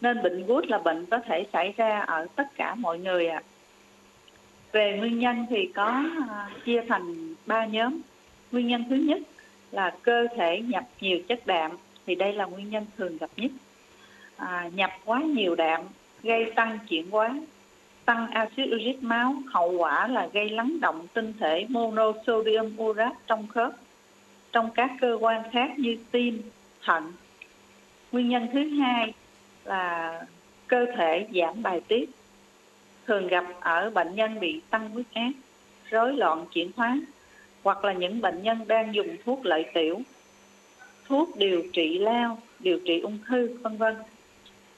Nên 0.00 0.22
bệnh 0.22 0.46
gút 0.46 0.66
là 0.66 0.78
bệnh 0.78 1.06
có 1.06 1.18
thể 1.18 1.46
xảy 1.52 1.74
ra 1.76 2.00
ở 2.00 2.26
tất 2.36 2.56
cả 2.56 2.74
mọi 2.74 2.98
người 2.98 3.28
ạ. 3.28 3.42
À. 3.44 3.46
về 4.72 4.96
nguyên 4.98 5.18
nhân 5.18 5.46
thì 5.50 5.70
có 5.74 6.04
à, 6.28 6.50
chia 6.64 6.82
thành 6.88 7.34
ba 7.46 7.66
nhóm. 7.66 8.00
Nguyên 8.52 8.66
nhân 8.66 8.84
thứ 8.90 8.96
nhất 8.96 9.18
là 9.72 9.90
cơ 10.02 10.26
thể 10.36 10.60
nhập 10.60 10.84
nhiều 11.00 11.18
chất 11.28 11.46
đạm 11.46 11.70
thì 12.06 12.14
đây 12.14 12.32
là 12.32 12.44
nguyên 12.44 12.70
nhân 12.70 12.86
thường 12.96 13.16
gặp 13.16 13.30
nhất. 13.36 13.50
À, 14.36 14.70
nhập 14.74 14.90
quá 15.04 15.22
nhiều 15.22 15.54
đạm 15.54 15.82
gây 16.22 16.52
tăng 16.54 16.78
chuyển 16.88 17.10
hóa 17.10 17.34
tăng 18.08 18.30
axit 18.30 18.68
uric 18.74 19.02
máu, 19.02 19.34
hậu 19.46 19.70
quả 19.70 20.08
là 20.08 20.28
gây 20.32 20.50
lắng 20.50 20.80
động 20.80 21.06
tinh 21.14 21.32
thể 21.40 21.66
monosodium 21.68 22.76
urate 22.82 23.16
trong 23.26 23.46
khớp, 23.46 23.72
trong 24.52 24.70
các 24.70 24.90
cơ 25.00 25.18
quan 25.20 25.42
khác 25.52 25.78
như 25.78 25.96
tim, 26.10 26.42
thận. 26.84 27.12
Nguyên 28.12 28.28
nhân 28.28 28.48
thứ 28.52 28.68
hai 28.68 29.14
là 29.64 30.20
cơ 30.66 30.86
thể 30.96 31.26
giảm 31.34 31.62
bài 31.62 31.80
tiết, 31.88 32.10
thường 33.06 33.26
gặp 33.28 33.44
ở 33.60 33.90
bệnh 33.90 34.14
nhân 34.14 34.40
bị 34.40 34.60
tăng 34.70 34.90
huyết 34.90 35.06
áp, 35.14 35.32
rối 35.90 36.12
loạn 36.12 36.44
chuyển 36.52 36.70
hóa, 36.76 37.00
hoặc 37.62 37.84
là 37.84 37.92
những 37.92 38.20
bệnh 38.20 38.42
nhân 38.42 38.58
đang 38.66 38.94
dùng 38.94 39.16
thuốc 39.24 39.46
lợi 39.46 39.64
tiểu, 39.74 40.00
thuốc 41.06 41.36
điều 41.36 41.62
trị 41.72 41.98
lao, 41.98 42.38
điều 42.60 42.80
trị 42.84 43.00
ung 43.00 43.18
thư, 43.28 43.58
vân 43.62 43.76
vân. 43.76 43.96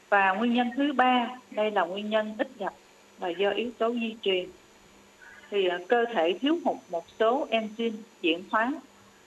Và 0.09 0.33
nguyên 0.33 0.55
nhân 0.55 0.71
thứ 0.77 0.93
ba, 0.93 1.29
đây 1.51 1.71
là 1.71 1.85
nguyên 1.85 2.11
nhân 2.11 2.35
ít 2.39 2.49
gặp 2.59 2.73
và 3.21 3.29
do 3.29 3.51
yếu 3.51 3.71
tố 3.79 3.93
di 3.93 4.17
truyền. 4.23 4.47
Thì 5.51 5.69
uh, 5.69 5.89
cơ 5.89 6.05
thể 6.15 6.39
thiếu 6.41 6.59
hụt 6.65 6.77
một 6.91 7.05
số 7.19 7.47
enzyme 7.51 7.93
chuyển 8.23 8.43
hóa. 8.51 8.73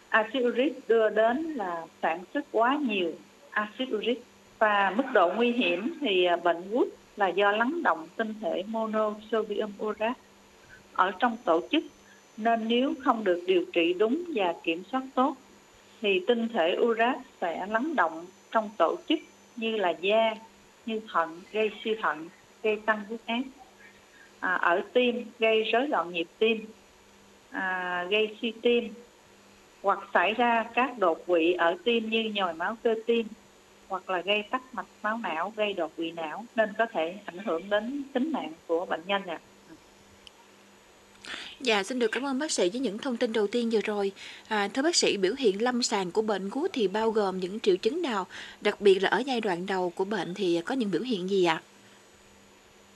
Axit 0.10 0.44
uric 0.44 0.74
đưa 0.88 1.10
đến 1.10 1.38
là 1.54 1.86
sản 2.02 2.24
xuất 2.34 2.46
quá 2.52 2.80
nhiều 2.82 3.12
axit 3.50 3.90
uric 3.94 4.24
và 4.60 4.94
mức 4.98 5.04
độ 5.14 5.32
nguy 5.36 5.52
hiểm 5.52 5.94
thì 6.02 6.28
uh, 6.34 6.44
bệnh 6.44 6.70
gút 6.72 6.88
là 7.18 7.28
do 7.28 7.52
lắng 7.52 7.84
động 7.84 8.08
tinh 8.16 8.34
thể 8.42 8.64
monosodium 8.68 9.72
urat 9.84 10.18
ở 10.94 11.12
trong 11.20 11.38
tổ 11.44 11.62
chức. 11.72 11.84
Nên 12.38 12.68
nếu 12.68 12.94
không 13.04 13.24
được 13.24 13.44
điều 13.48 13.66
trị 13.74 13.94
đúng 13.94 14.24
và 14.36 14.54
kiểm 14.64 14.84
soát 14.92 15.02
tốt 15.16 15.36
thì 16.02 16.22
tinh 16.28 16.48
thể 16.54 16.78
urat 16.80 17.18
sẽ 17.42 17.66
lắng 17.70 17.96
động 17.96 18.26
trong 18.52 18.70
tổ 18.78 18.96
chức 19.10 19.20
như 19.56 19.76
là 19.76 19.90
da, 19.90 20.36
như 20.86 21.02
thận, 21.14 21.42
gây 21.52 21.72
suy 21.84 21.96
thận, 22.02 22.30
gây 22.64 22.76
tăng 22.86 23.02
huyết 23.08 23.20
áp 23.26 23.44
à, 24.44 24.56
ở 24.56 24.82
tim 24.94 25.26
gây 25.40 25.64
rối 25.64 25.88
loạn 25.88 26.14
nhịp 26.14 26.28
tim 26.40 26.66
à, 27.52 28.08
gây 28.10 28.38
suy 28.42 28.54
tim 28.62 28.94
hoặc 29.82 30.00
xảy 30.14 30.34
ra 30.34 30.66
các 30.74 31.00
đột 31.00 31.24
quỵ 31.28 31.54
ở 31.54 31.76
tim 31.84 32.10
như 32.10 32.32
nhồi 32.36 32.54
máu 32.54 32.78
cơ 32.84 32.96
tim 33.06 33.28
hoặc 33.88 34.10
là 34.10 34.22
gây 34.22 34.44
tắc 34.52 34.62
mạch 34.74 34.86
máu 35.04 35.20
não 35.24 35.54
gây 35.56 35.74
đột 35.74 35.92
quỵ 35.98 36.12
não 36.12 36.46
nên 36.56 36.70
có 36.78 36.86
thể 36.86 37.16
ảnh 37.26 37.38
hưởng 37.38 37.70
đến 37.70 38.04
tính 38.14 38.32
mạng 38.32 38.54
của 38.68 38.86
bệnh 38.86 39.02
nhân 39.08 39.22
ạ. 39.28 39.40
À. 39.70 39.76
Dạ, 41.60 41.84
xin 41.84 42.00
được 42.00 42.12
cảm 42.12 42.26
ơn 42.26 42.40
bác 42.40 42.52
sĩ 42.52 42.70
với 42.70 42.80
những 42.80 42.98
thông 42.98 43.18
tin 43.18 43.34
đầu 43.34 43.48
tiên 43.48 43.70
vừa 43.70 43.82
rồi. 43.82 44.12
À, 44.48 44.68
thưa 44.74 44.82
bác 44.82 44.96
sĩ, 44.96 45.18
biểu 45.18 45.34
hiện 45.38 45.62
lâm 45.62 45.84
sàng 45.84 46.12
của 46.12 46.22
bệnh 46.22 46.50
gút 46.50 46.70
thì 46.74 46.88
bao 46.88 47.12
gồm 47.12 47.40
những 47.40 47.60
triệu 47.60 47.76
chứng 47.76 48.02
nào? 48.02 48.28
Đặc 48.62 48.82
biệt 48.82 49.00
là 49.00 49.10
ở 49.10 49.20
giai 49.26 49.42
đoạn 49.42 49.66
đầu 49.66 49.90
của 49.90 50.06
bệnh 50.06 50.34
thì 50.34 50.62
có 50.66 50.76
những 50.76 50.92
biểu 50.92 51.02
hiện 51.02 51.30
gì 51.30 51.46
ạ? 51.46 51.62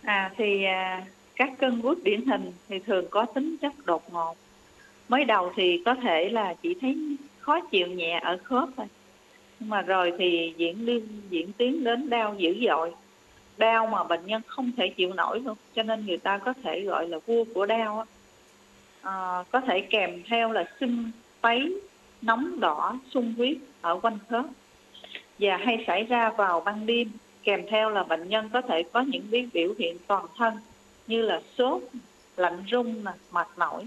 À? 0.03 0.13
à 0.13 0.31
thì 0.37 0.63
à, 0.63 1.05
các 1.37 1.49
cơn 1.59 1.81
gút 1.81 2.03
điển 2.03 2.25
hình 2.25 2.51
thì 2.69 2.79
thường 2.79 3.05
có 3.09 3.25
tính 3.25 3.57
chất 3.57 3.73
đột 3.85 4.13
ngột. 4.13 4.35
Mới 5.09 5.25
đầu 5.25 5.53
thì 5.55 5.81
có 5.85 5.95
thể 5.95 6.29
là 6.29 6.53
chỉ 6.61 6.73
thấy 6.81 7.17
khó 7.39 7.59
chịu 7.59 7.87
nhẹ 7.87 8.19
ở 8.23 8.37
khớp 8.43 8.69
thôi. 8.77 8.87
Nhưng 9.59 9.69
mà 9.69 9.81
rồi 9.81 10.13
thì 10.17 10.53
diễn 10.57 10.85
liên 10.85 11.07
diễn 11.29 11.53
tiến 11.53 11.83
đến 11.83 12.09
đau 12.09 12.35
dữ 12.37 12.65
dội. 12.67 12.91
Đau 13.57 13.87
mà 13.87 14.03
bệnh 14.03 14.25
nhân 14.25 14.41
không 14.47 14.71
thể 14.77 14.87
chịu 14.87 15.13
nổi 15.13 15.39
luôn 15.39 15.57
cho 15.75 15.83
nên 15.83 16.05
người 16.05 16.17
ta 16.17 16.37
có 16.37 16.53
thể 16.63 16.81
gọi 16.81 17.07
là 17.07 17.17
vua 17.25 17.43
của 17.53 17.65
đau 17.65 18.05
à, 19.01 19.43
có 19.51 19.61
thể 19.61 19.81
kèm 19.81 20.23
theo 20.23 20.51
là 20.51 20.65
sưng 20.79 21.11
tấy 21.41 21.79
nóng 22.21 22.59
đỏ 22.59 22.99
sung 23.09 23.33
huyết 23.37 23.57
ở 23.81 23.99
quanh 23.99 24.17
khớp. 24.29 24.45
Và 25.39 25.57
hay 25.57 25.83
xảy 25.87 26.03
ra 26.03 26.29
vào 26.29 26.61
ban 26.61 26.85
đêm 26.85 27.11
kèm 27.43 27.61
theo 27.69 27.89
là 27.89 28.03
bệnh 28.03 28.29
nhân 28.29 28.49
có 28.53 28.61
thể 28.61 28.83
có 28.83 29.01
những 29.01 29.49
biểu 29.53 29.73
hiện 29.79 29.97
toàn 30.07 30.25
thân 30.37 30.53
như 31.07 31.21
là 31.21 31.41
sốt 31.57 31.81
lạnh 32.37 32.63
rung 32.71 33.03
mệt 33.31 33.47
mỏi 33.57 33.85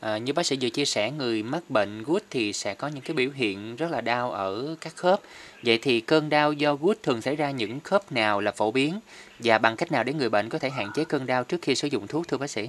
À, 0.00 0.18
như 0.18 0.32
bác 0.32 0.46
sĩ 0.46 0.56
vừa 0.60 0.68
chia 0.68 0.84
sẻ 0.84 1.10
người 1.10 1.42
mắc 1.42 1.62
bệnh 1.68 2.02
gút 2.02 2.22
thì 2.30 2.52
sẽ 2.52 2.74
có 2.74 2.88
những 2.88 3.02
cái 3.02 3.14
biểu 3.14 3.30
hiện 3.34 3.76
rất 3.76 3.90
là 3.90 4.00
đau 4.00 4.30
ở 4.30 4.76
các 4.80 4.96
khớp. 4.96 5.20
Vậy 5.62 5.78
thì 5.82 6.00
cơn 6.00 6.28
đau 6.28 6.52
do 6.52 6.74
gút 6.74 7.02
thường 7.02 7.22
xảy 7.22 7.36
ra 7.36 7.50
những 7.50 7.80
khớp 7.80 8.12
nào 8.12 8.40
là 8.40 8.52
phổ 8.52 8.70
biến 8.70 9.00
và 9.38 9.58
bằng 9.58 9.76
cách 9.76 9.92
nào 9.92 10.04
để 10.04 10.12
người 10.12 10.28
bệnh 10.28 10.48
có 10.48 10.58
thể 10.58 10.70
hạn 10.70 10.90
chế 10.94 11.04
cơn 11.04 11.26
đau 11.26 11.44
trước 11.44 11.62
khi 11.62 11.74
sử 11.74 11.88
dụng 11.88 12.06
thuốc 12.06 12.28
thưa 12.28 12.36
bác 12.36 12.50
sĩ? 12.50 12.68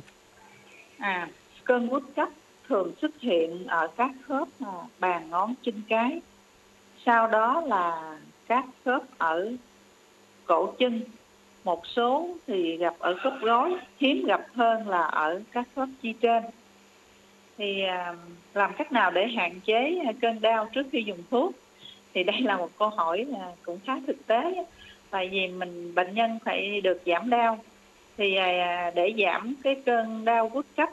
À, 0.98 1.29
cơn 1.63 1.88
gút 1.88 2.03
cấp 2.15 2.29
thường 2.69 2.91
xuất 3.01 3.12
hiện 3.19 3.67
ở 3.67 3.88
các 3.98 4.12
khớp 4.27 4.48
bàn 5.00 5.29
ngón 5.29 5.53
chân 5.63 5.81
cái. 5.89 6.22
Sau 7.05 7.27
đó 7.27 7.62
là 7.62 8.17
các 8.48 8.65
khớp 8.86 9.01
ở 9.17 9.51
cổ 10.46 10.74
chân 10.79 11.01
một 11.68 11.88
số 11.88 12.30
thì 12.48 12.78
gặp 12.78 12.94
ở 13.00 13.16
khớp 13.16 13.34
gối 13.42 13.76
hiếm 14.00 14.26
gặp 14.26 14.46
hơn 14.54 14.88
là 14.88 15.02
ở 15.02 15.42
các 15.52 15.68
khớp 15.76 15.90
chi 16.02 16.14
trên. 16.22 16.44
Thì 17.58 17.84
à, 17.84 18.14
làm 18.54 18.74
cách 18.78 18.92
nào 18.92 19.12
để 19.12 19.28
hạn 19.28 19.60
chế 19.66 20.00
cơn 20.22 20.42
đau 20.42 20.70
trước 20.74 20.88
khi 20.92 21.04
dùng 21.04 21.24
thuốc? 21.32 21.52
Thì 22.14 22.24
đây 22.24 22.42
là 22.42 22.58
một 22.58 22.70
câu 22.80 22.90
hỏi 22.90 23.26
à, 23.40 23.48
cũng 23.66 23.80
khá 23.86 24.00
thực 24.08 24.28
tế. 24.28 24.66
Tại 25.10 25.30
vì 25.30 25.48
mình 25.48 25.96
bệnh 25.96 26.14
nhân 26.14 26.40
phải 26.46 26.82
được 26.82 27.02
giảm 27.06 27.30
đau. 27.30 27.60
Thì 28.18 28.36
à, 28.36 28.92
để 28.96 29.14
giảm 29.18 29.56
cái 29.64 29.76
cơn 29.86 30.26
đau 30.26 30.50
gút 30.54 30.66
cấp 30.76 30.90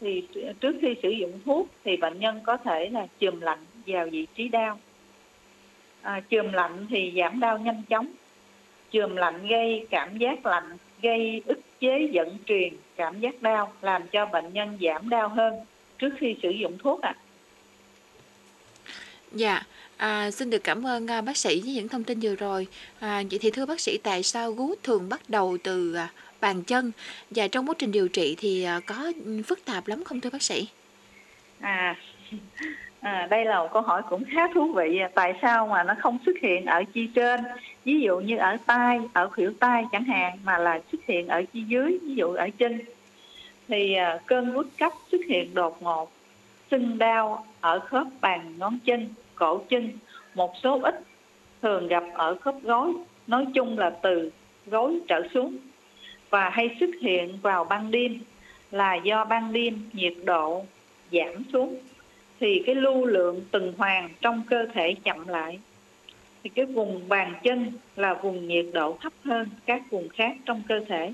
thì 0.00 0.26
trước 0.60 0.76
khi 0.80 0.94
sử 1.02 1.10
dụng 1.10 1.40
thuốc 1.44 1.66
thì 1.84 1.96
bệnh 1.96 2.20
nhân 2.20 2.40
có 2.44 2.56
thể 2.56 2.88
là 2.88 3.06
chườm 3.20 3.40
lạnh 3.40 3.64
vào 3.86 4.06
vị 4.06 4.26
trí 4.34 4.48
đau. 4.48 4.78
À, 6.02 6.20
chườm 6.30 6.52
lạnh 6.52 6.86
thì 6.90 7.12
giảm 7.16 7.40
đau 7.40 7.58
nhanh 7.58 7.82
chóng 7.88 8.06
chườm 8.92 9.16
lạnh 9.16 9.46
gây 9.48 9.86
cảm 9.90 10.18
giác 10.18 10.46
lạnh 10.46 10.76
gây 11.02 11.42
ức 11.46 11.60
chế 11.80 12.08
dẫn 12.12 12.36
truyền 12.46 12.74
cảm 12.96 13.20
giác 13.20 13.42
đau 13.42 13.72
làm 13.82 14.02
cho 14.08 14.26
bệnh 14.26 14.52
nhân 14.52 14.78
giảm 14.80 15.08
đau 15.08 15.28
hơn 15.28 15.54
trước 15.98 16.10
khi 16.18 16.36
sử 16.42 16.50
dụng 16.50 16.78
thuốc 16.78 17.00
ạ. 17.00 17.14
À. 17.16 17.22
Dạ, 19.32 19.62
à, 19.96 20.30
xin 20.30 20.50
được 20.50 20.64
cảm 20.64 20.86
ơn 20.86 21.06
à, 21.10 21.20
bác 21.20 21.36
sĩ 21.36 21.60
với 21.60 21.74
những 21.74 21.88
thông 21.88 22.04
tin 22.04 22.20
vừa 22.20 22.34
rồi. 22.34 22.66
À, 23.00 23.22
vậy 23.30 23.38
thì 23.42 23.50
thưa 23.50 23.66
bác 23.66 23.80
sĩ, 23.80 23.98
tại 23.98 24.22
sao 24.22 24.52
gút 24.52 24.82
thường 24.82 25.08
bắt 25.08 25.20
đầu 25.28 25.58
từ 25.62 25.94
à, 25.94 26.12
bàn 26.40 26.62
chân 26.62 26.92
và 27.30 27.48
trong 27.48 27.68
quá 27.68 27.74
trình 27.78 27.92
điều 27.92 28.08
trị 28.08 28.36
thì 28.38 28.62
à, 28.62 28.80
có 28.86 29.12
phức 29.46 29.64
tạp 29.64 29.88
lắm 29.88 30.04
không 30.04 30.20
thưa 30.20 30.30
bác 30.30 30.42
sĩ? 30.42 30.68
À, 31.60 31.96
à 33.00 33.26
đây 33.30 33.44
là 33.44 33.58
một 33.58 33.68
câu 33.72 33.82
hỏi 33.82 34.02
cũng 34.10 34.24
khá 34.24 34.48
thú 34.54 34.72
vị. 34.72 35.00
Tại 35.14 35.34
sao 35.42 35.66
mà 35.66 35.82
nó 35.82 35.94
không 35.98 36.18
xuất 36.26 36.38
hiện 36.42 36.66
ở 36.66 36.84
chi 36.92 37.08
trên, 37.14 37.40
ví 37.84 38.00
dụ 38.00 38.18
như 38.18 38.36
ở 38.36 38.56
tay, 38.66 39.00
ở 39.12 39.28
khuỷu 39.28 39.52
tay 39.60 39.84
chẳng 39.92 40.04
hạn, 40.04 40.38
mà 40.44 40.58
là 40.58 40.80
xuất 40.92 41.04
hiện 41.06 41.28
ở 41.28 41.42
chi 41.52 41.62
dưới, 41.68 41.98
ví 42.02 42.14
dụ 42.14 42.32
ở 42.32 42.48
chân? 42.58 42.78
Thì 43.68 43.94
à, 43.94 44.18
cơn 44.26 44.52
gút 44.52 44.66
cấp 44.78 44.92
xuất 45.10 45.20
hiện 45.28 45.54
đột 45.54 45.82
ngột, 45.82 46.12
sưng 46.70 46.98
đau 46.98 47.46
ở 47.60 47.78
khớp 47.78 48.06
bàn 48.20 48.54
ngón 48.58 48.78
chân, 48.84 49.08
cổ 49.34 49.60
chân, 49.68 49.90
một 50.34 50.52
số 50.62 50.80
ít 50.82 51.00
thường 51.62 51.88
gặp 51.88 52.04
ở 52.14 52.34
khớp 52.34 52.54
gối, 52.62 52.92
nói 53.26 53.46
chung 53.54 53.78
là 53.78 53.90
từ 53.90 54.30
gối 54.66 54.98
trở 55.08 55.22
xuống 55.34 55.56
và 56.30 56.50
hay 56.50 56.76
xuất 56.80 56.90
hiện 57.00 57.38
vào 57.42 57.64
ban 57.64 57.90
đêm. 57.90 58.20
Là 58.70 58.94
do 58.94 59.24
ban 59.24 59.52
đêm 59.52 59.90
nhiệt 59.92 60.14
độ 60.24 60.64
giảm 61.12 61.44
xuống 61.52 61.76
thì 62.40 62.62
cái 62.66 62.74
lưu 62.74 63.06
lượng 63.06 63.44
tuần 63.50 63.74
hoàn 63.78 64.08
trong 64.20 64.42
cơ 64.50 64.66
thể 64.74 64.94
chậm 65.04 65.28
lại 65.28 65.58
thì 66.44 66.50
cái 66.54 66.64
vùng 66.64 67.08
bàn 67.08 67.34
chân 67.42 67.72
là 67.96 68.14
vùng 68.14 68.48
nhiệt 68.48 68.66
độ 68.72 68.98
thấp 69.02 69.12
hơn 69.24 69.48
các 69.66 69.82
vùng 69.90 70.08
khác 70.08 70.36
trong 70.46 70.62
cơ 70.68 70.80
thể 70.88 71.12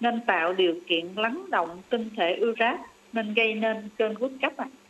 nên 0.00 0.20
tạo 0.26 0.52
điều 0.52 0.74
kiện 0.86 1.06
lắng 1.16 1.44
động 1.50 1.82
tinh 1.90 2.10
thể 2.16 2.40
uric 2.42 2.80
nên 3.12 3.34
gây 3.34 3.54
nên 3.54 3.88
cơn 3.98 4.14
gút 4.14 4.32
cấp 4.42 4.52
ạ. 4.56 4.68
À. 4.72 4.86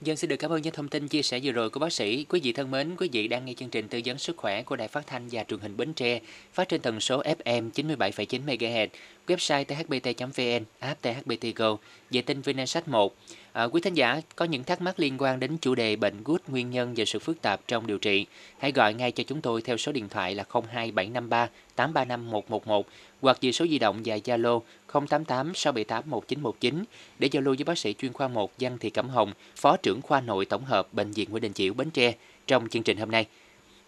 Dân 0.00 0.16
xin 0.16 0.30
được 0.30 0.36
cảm 0.36 0.52
ơn 0.52 0.62
những 0.62 0.74
thông 0.74 0.88
tin 0.88 1.08
chia 1.08 1.22
sẻ 1.22 1.40
vừa 1.42 1.52
rồi 1.52 1.70
của 1.70 1.80
bác 1.80 1.92
sĩ. 1.92 2.24
Quý 2.28 2.40
vị 2.42 2.52
thân 2.52 2.70
mến, 2.70 2.96
quý 2.96 3.08
vị 3.12 3.28
đang 3.28 3.44
nghe 3.44 3.54
chương 3.54 3.68
trình 3.68 3.88
tư 3.88 4.00
vấn 4.04 4.18
sức 4.18 4.36
khỏe 4.36 4.62
của 4.62 4.76
Đài 4.76 4.88
Phát 4.88 5.06
thanh 5.06 5.28
và 5.32 5.44
Truyền 5.44 5.60
hình 5.60 5.76
Bến 5.76 5.92
Tre, 5.92 6.20
phát 6.52 6.68
trên 6.68 6.80
tần 6.80 7.00
số 7.00 7.22
FM 7.22 7.70
97,9 7.70 8.40
MHz, 8.46 8.88
website 9.26 9.64
thbt.vn, 9.64 10.64
app 10.78 11.02
THBT 11.02 11.56
Go, 11.56 11.76
vệ 12.10 12.22
tinh 12.22 12.40
Vinasat 12.40 12.88
1. 12.88 13.16
À, 13.58 13.64
quý 13.64 13.80
thính 13.80 13.94
giả 13.94 14.20
có 14.36 14.44
những 14.44 14.64
thắc 14.64 14.80
mắc 14.80 15.00
liên 15.00 15.16
quan 15.18 15.40
đến 15.40 15.56
chủ 15.60 15.74
đề 15.74 15.96
bệnh 15.96 16.14
gút 16.24 16.42
nguyên 16.48 16.70
nhân 16.70 16.94
và 16.96 17.04
sự 17.04 17.18
phức 17.18 17.42
tạp 17.42 17.60
trong 17.68 17.86
điều 17.86 17.98
trị, 17.98 18.26
hãy 18.58 18.72
gọi 18.72 18.94
ngay 18.94 19.12
cho 19.12 19.24
chúng 19.26 19.40
tôi 19.40 19.62
theo 19.62 19.76
số 19.76 19.92
điện 19.92 20.08
thoại 20.08 20.34
là 20.34 20.44
02753 20.50 21.48
835 21.76 22.30
111 22.30 22.86
hoặc 23.20 23.38
về 23.40 23.52
số 23.52 23.66
di 23.66 23.78
động 23.78 24.00
và 24.04 24.16
Zalo 24.16 24.60
088 24.92 25.52
678 25.54 26.10
1919 26.10 26.84
để 27.18 27.28
giao 27.32 27.42
lưu 27.42 27.54
với 27.58 27.64
bác 27.64 27.78
sĩ 27.78 27.94
chuyên 27.94 28.12
khoa 28.12 28.28
1 28.28 28.52
Văn 28.58 28.78
Thị 28.78 28.90
Cẩm 28.90 29.08
Hồng, 29.08 29.32
Phó 29.56 29.76
trưởng 29.76 30.02
khoa 30.02 30.20
nội 30.20 30.44
tổng 30.44 30.64
hợp 30.64 30.94
Bệnh 30.94 31.10
viện 31.10 31.30
Nguyễn 31.30 31.42
Đình 31.42 31.52
Chiểu 31.52 31.74
Bến 31.74 31.90
Tre 31.90 32.14
trong 32.46 32.68
chương 32.68 32.82
trình 32.82 32.96
hôm 32.96 33.10
nay. 33.10 33.26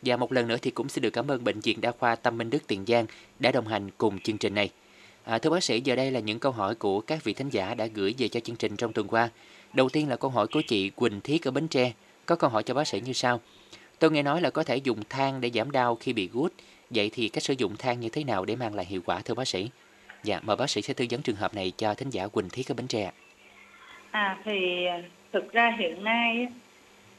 Và 0.02 0.16
một 0.16 0.32
lần 0.32 0.48
nữa 0.48 0.56
thì 0.62 0.70
cũng 0.70 0.88
xin 0.88 1.02
được 1.02 1.10
cảm 1.10 1.30
ơn 1.30 1.44
Bệnh 1.44 1.60
viện 1.60 1.80
Đa 1.80 1.92
khoa 1.98 2.16
Tâm 2.16 2.38
Minh 2.38 2.50
Đức 2.50 2.66
Tiền 2.66 2.84
Giang 2.86 3.06
đã 3.38 3.52
đồng 3.52 3.66
hành 3.66 3.90
cùng 3.98 4.20
chương 4.20 4.38
trình 4.38 4.54
này. 4.54 4.70
À, 5.24 5.38
thưa 5.38 5.50
bác 5.50 5.64
sĩ, 5.64 5.80
giờ 5.84 5.96
đây 5.96 6.10
là 6.10 6.20
những 6.20 6.38
câu 6.38 6.52
hỏi 6.52 6.74
của 6.74 7.00
các 7.00 7.24
vị 7.24 7.32
thính 7.32 7.48
giả 7.48 7.74
đã 7.74 7.86
gửi 7.86 8.14
về 8.18 8.28
cho 8.28 8.40
chương 8.40 8.56
trình 8.56 8.76
trong 8.76 8.92
tuần 8.92 9.08
qua. 9.08 9.30
Đầu 9.72 9.88
tiên 9.88 10.08
là 10.08 10.16
câu 10.16 10.30
hỏi 10.30 10.46
của 10.46 10.62
chị 10.68 10.90
Quỳnh 10.90 11.20
Thiết 11.20 11.44
ở 11.44 11.50
Bến 11.50 11.68
Tre. 11.68 11.92
Có 12.26 12.36
câu 12.36 12.50
hỏi 12.50 12.62
cho 12.62 12.74
bác 12.74 12.88
sĩ 12.88 13.00
như 13.00 13.12
sau. 13.12 13.40
Tôi 13.98 14.10
nghe 14.10 14.22
nói 14.22 14.40
là 14.40 14.50
có 14.50 14.64
thể 14.64 14.76
dùng 14.76 14.98
than 15.08 15.40
để 15.40 15.50
giảm 15.54 15.70
đau 15.70 15.96
khi 15.96 16.12
bị 16.12 16.28
gút. 16.32 16.52
Vậy 16.90 17.10
thì 17.14 17.28
cách 17.28 17.42
sử 17.42 17.54
dụng 17.58 17.76
than 17.76 18.00
như 18.00 18.08
thế 18.08 18.24
nào 18.24 18.44
để 18.44 18.56
mang 18.56 18.74
lại 18.74 18.86
hiệu 18.86 19.00
quả 19.06 19.20
thưa 19.20 19.34
bác 19.34 19.48
sĩ? 19.48 19.70
Dạ, 20.24 20.40
mời 20.42 20.56
bác 20.56 20.70
sĩ 20.70 20.82
sẽ 20.82 20.94
tư 20.94 21.06
vấn 21.10 21.22
trường 21.22 21.36
hợp 21.36 21.54
này 21.54 21.72
cho 21.76 21.94
thính 21.94 22.10
giả 22.10 22.28
Quỳnh 22.28 22.48
Thiết 22.48 22.70
ở 22.70 22.74
Bến 22.74 22.86
Tre. 22.86 23.12
À 24.10 24.38
thì 24.44 24.84
à, 24.84 25.02
thực 25.32 25.52
ra 25.52 25.76
hiện 25.78 26.04
nay 26.04 26.48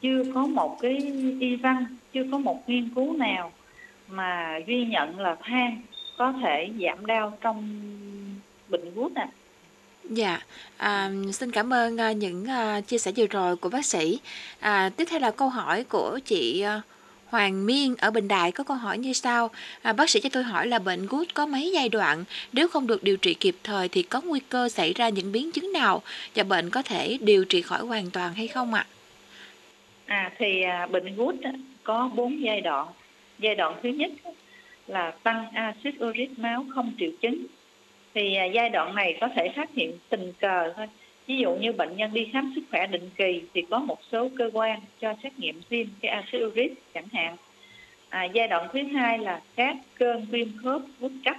chưa 0.01 0.23
có 0.33 0.45
một 0.45 0.77
cái 0.81 0.97
y 1.39 1.55
văn, 1.55 1.85
chưa 2.13 2.23
có 2.31 2.37
một 2.37 2.69
nghiên 2.69 2.89
cứu 2.95 3.13
nào 3.13 3.51
mà 4.07 4.59
ghi 4.59 4.85
nhận 4.85 5.19
là 5.19 5.35
than 5.41 5.81
có 6.17 6.33
thể 6.41 6.69
giảm 6.79 7.05
đau 7.05 7.37
trong 7.41 7.81
bệnh 8.69 8.93
gút 8.95 9.15
ạ. 9.15 9.29
À. 9.31 9.40
Dạ, 10.09 10.39
à, 10.77 11.11
xin 11.33 11.51
cảm 11.51 11.73
ơn 11.73 12.01
à, 12.01 12.11
những 12.11 12.45
à, 12.45 12.81
chia 12.81 12.97
sẻ 12.97 13.11
vừa 13.15 13.27
rồi 13.27 13.55
của 13.55 13.69
bác 13.69 13.85
sĩ. 13.85 14.19
À, 14.59 14.89
tiếp 14.97 15.05
theo 15.09 15.19
là 15.19 15.31
câu 15.31 15.49
hỏi 15.49 15.83
của 15.83 16.19
chị 16.25 16.61
à, 16.61 16.81
Hoàng 17.25 17.65
Miên 17.65 17.95
ở 17.95 18.11
Bình 18.11 18.27
Đại 18.27 18.51
có 18.51 18.63
câu 18.63 18.77
hỏi 18.77 18.97
như 18.97 19.13
sau. 19.13 19.49
À, 19.81 19.93
bác 19.93 20.09
sĩ 20.09 20.19
cho 20.19 20.29
tôi 20.29 20.43
hỏi 20.43 20.67
là 20.67 20.79
bệnh 20.79 21.07
gút 21.07 21.33
có 21.33 21.45
mấy 21.45 21.71
giai 21.73 21.89
đoạn? 21.89 22.23
Nếu 22.53 22.67
không 22.67 22.87
được 22.87 23.03
điều 23.03 23.17
trị 23.17 23.33
kịp 23.33 23.55
thời 23.63 23.89
thì 23.89 24.03
có 24.03 24.21
nguy 24.21 24.39
cơ 24.49 24.69
xảy 24.69 24.93
ra 24.93 25.09
những 25.09 25.31
biến 25.31 25.51
chứng 25.51 25.73
nào 25.73 26.01
và 26.35 26.43
bệnh 26.43 26.69
có 26.69 26.81
thể 26.81 27.17
điều 27.21 27.45
trị 27.45 27.61
khỏi 27.61 27.81
hoàn 27.81 28.11
toàn 28.11 28.33
hay 28.33 28.47
không 28.47 28.73
ạ? 28.73 28.85
À? 30.05 30.31
thì 30.37 30.61
à, 30.61 30.87
bệnh 30.87 31.15
gút 31.15 31.35
có 31.83 32.09
4 32.15 32.43
giai 32.43 32.61
đoạn. 32.61 32.87
Giai 33.39 33.55
đoạn 33.55 33.79
thứ 33.83 33.89
nhất 33.89 34.11
là 34.87 35.11
tăng 35.23 35.51
axit 35.53 35.95
uric 36.03 36.39
máu 36.39 36.65
không 36.75 36.93
triệu 36.99 37.11
chứng 37.21 37.45
thì 38.13 38.35
à, 38.35 38.45
giai 38.45 38.69
đoạn 38.69 38.95
này 38.95 39.17
có 39.21 39.27
thể 39.35 39.49
phát 39.55 39.69
hiện 39.73 39.97
tình 40.09 40.33
cờ 40.39 40.73
thôi. 40.75 40.87
Ví 41.27 41.37
dụ 41.37 41.55
như 41.55 41.71
bệnh 41.71 41.97
nhân 41.97 42.13
đi 42.13 42.29
khám 42.33 42.51
sức 42.55 42.61
khỏe 42.71 42.87
định 42.87 43.09
kỳ 43.15 43.41
thì 43.53 43.65
có 43.69 43.79
một 43.79 43.99
số 44.11 44.29
cơ 44.37 44.49
quan 44.53 44.79
cho 45.01 45.13
xét 45.23 45.39
nghiệm 45.39 45.61
viêm 45.69 45.87
cái 46.01 46.11
axit 46.11 46.41
uric 46.41 46.93
chẳng 46.93 47.07
hạn. 47.13 47.37
À, 48.09 48.23
giai 48.23 48.47
đoạn 48.47 48.67
thứ 48.73 48.83
hai 48.83 49.19
là 49.19 49.41
các 49.55 49.75
cơn 49.99 50.25
viêm 50.31 50.47
khớp 50.63 50.81
gút 50.99 51.11
cấp 51.25 51.35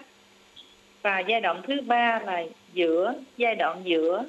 và 1.02 1.20
giai 1.20 1.40
đoạn 1.40 1.62
thứ 1.66 1.80
ba 1.80 2.20
là 2.26 2.44
giữa 2.72 3.14
giai 3.36 3.54
đoạn 3.54 3.80
giữa 3.84 4.24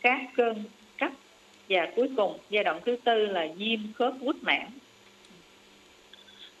các 0.00 0.20
cơn 0.36 0.64
cấp 0.98 1.10
và 1.68 1.88
cuối 1.96 2.08
cùng 2.16 2.38
giai 2.50 2.64
đoạn 2.64 2.80
thứ 2.84 2.96
tư 3.04 3.26
là 3.26 3.48
viêm 3.56 3.80
khớp 3.94 4.14
gút 4.20 4.36
mãn 4.42 4.66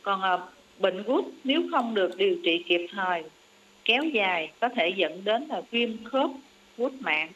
còn 0.02 0.22
à, 0.22 0.38
bệnh 0.78 1.02
gút 1.02 1.24
nếu 1.44 1.62
không 1.70 1.94
được 1.94 2.16
điều 2.16 2.36
trị 2.44 2.64
kịp 2.68 2.86
thời 2.92 3.22
kéo 3.84 4.04
dài 4.04 4.52
có 4.60 4.68
thể 4.68 4.88
dẫn 4.88 5.24
đến 5.24 5.42
là 5.48 5.62
viêm 5.70 6.04
khớp 6.04 6.30
gút 6.78 6.92
mạng 7.00 7.32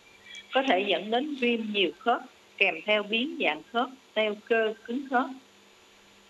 có 0.52 0.62
thể 0.62 0.84
dẫn 0.86 1.10
đến 1.10 1.34
viêm 1.40 1.60
nhiều 1.72 1.90
khớp 1.98 2.20
kèm 2.58 2.74
theo 2.86 3.02
biến 3.02 3.36
dạng 3.40 3.62
khớp 3.72 3.88
teo 4.14 4.34
cơ 4.48 4.74
cứng 4.84 5.06
khớp. 5.10 5.26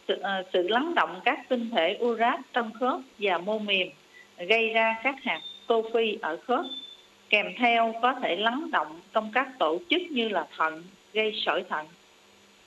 Sự, 0.08 0.14
uh, 0.20 0.46
sự 0.52 0.68
lắng 0.68 0.94
động 0.94 1.20
các 1.24 1.48
tinh 1.48 1.70
thể 1.70 1.98
urat 2.00 2.40
trong 2.52 2.72
khớp 2.72 3.00
và 3.18 3.38
mô 3.38 3.58
mềm 3.58 3.88
gây 4.38 4.68
ra 4.68 4.96
các 5.02 5.14
hạt 5.22 5.40
tô 5.66 5.84
phi 5.94 6.18
ở 6.22 6.36
khớp 6.36 6.64
kèm 7.30 7.46
theo 7.58 7.94
có 8.02 8.14
thể 8.22 8.36
lắng 8.36 8.70
động 8.70 9.00
trong 9.12 9.30
các 9.34 9.48
tổ 9.58 9.78
chức 9.90 10.02
như 10.10 10.28
là 10.28 10.46
thận 10.56 10.84
gây 11.12 11.32
sỏi 11.36 11.64
thận. 11.68 11.86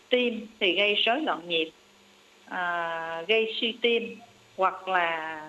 Tim 0.10 0.48
thì 0.60 0.76
gây 0.76 0.94
rối 0.94 1.22
loạn 1.22 1.48
nhịp 1.48 1.72
à, 2.46 3.24
gây 3.28 3.54
suy 3.62 3.78
tim 3.82 4.18
hoặc 4.58 4.88
là 4.88 5.42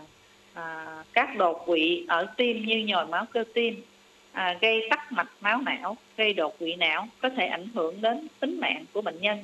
à, 0.55 0.87
các 1.13 1.37
đột 1.37 1.63
quỵ 1.67 2.05
ở 2.09 2.27
tim 2.37 2.67
như 2.67 2.85
nhồi 2.87 3.07
máu 3.07 3.27
cơ 3.33 3.45
tim 3.55 3.83
à, 4.33 4.59
gây 4.61 4.87
tắc 4.91 5.13
mạch 5.13 5.31
máu 5.41 5.61
não 5.61 5.97
gây 6.17 6.33
đột 6.33 6.59
quỵ 6.59 6.75
não 6.75 7.09
có 7.23 7.29
thể 7.29 7.47
ảnh 7.47 7.69
hưởng 7.75 8.01
đến 8.01 8.29
tính 8.41 8.61
mạng 8.61 8.85
của 8.93 9.03
bệnh 9.03 9.21
nhân. 9.21 9.39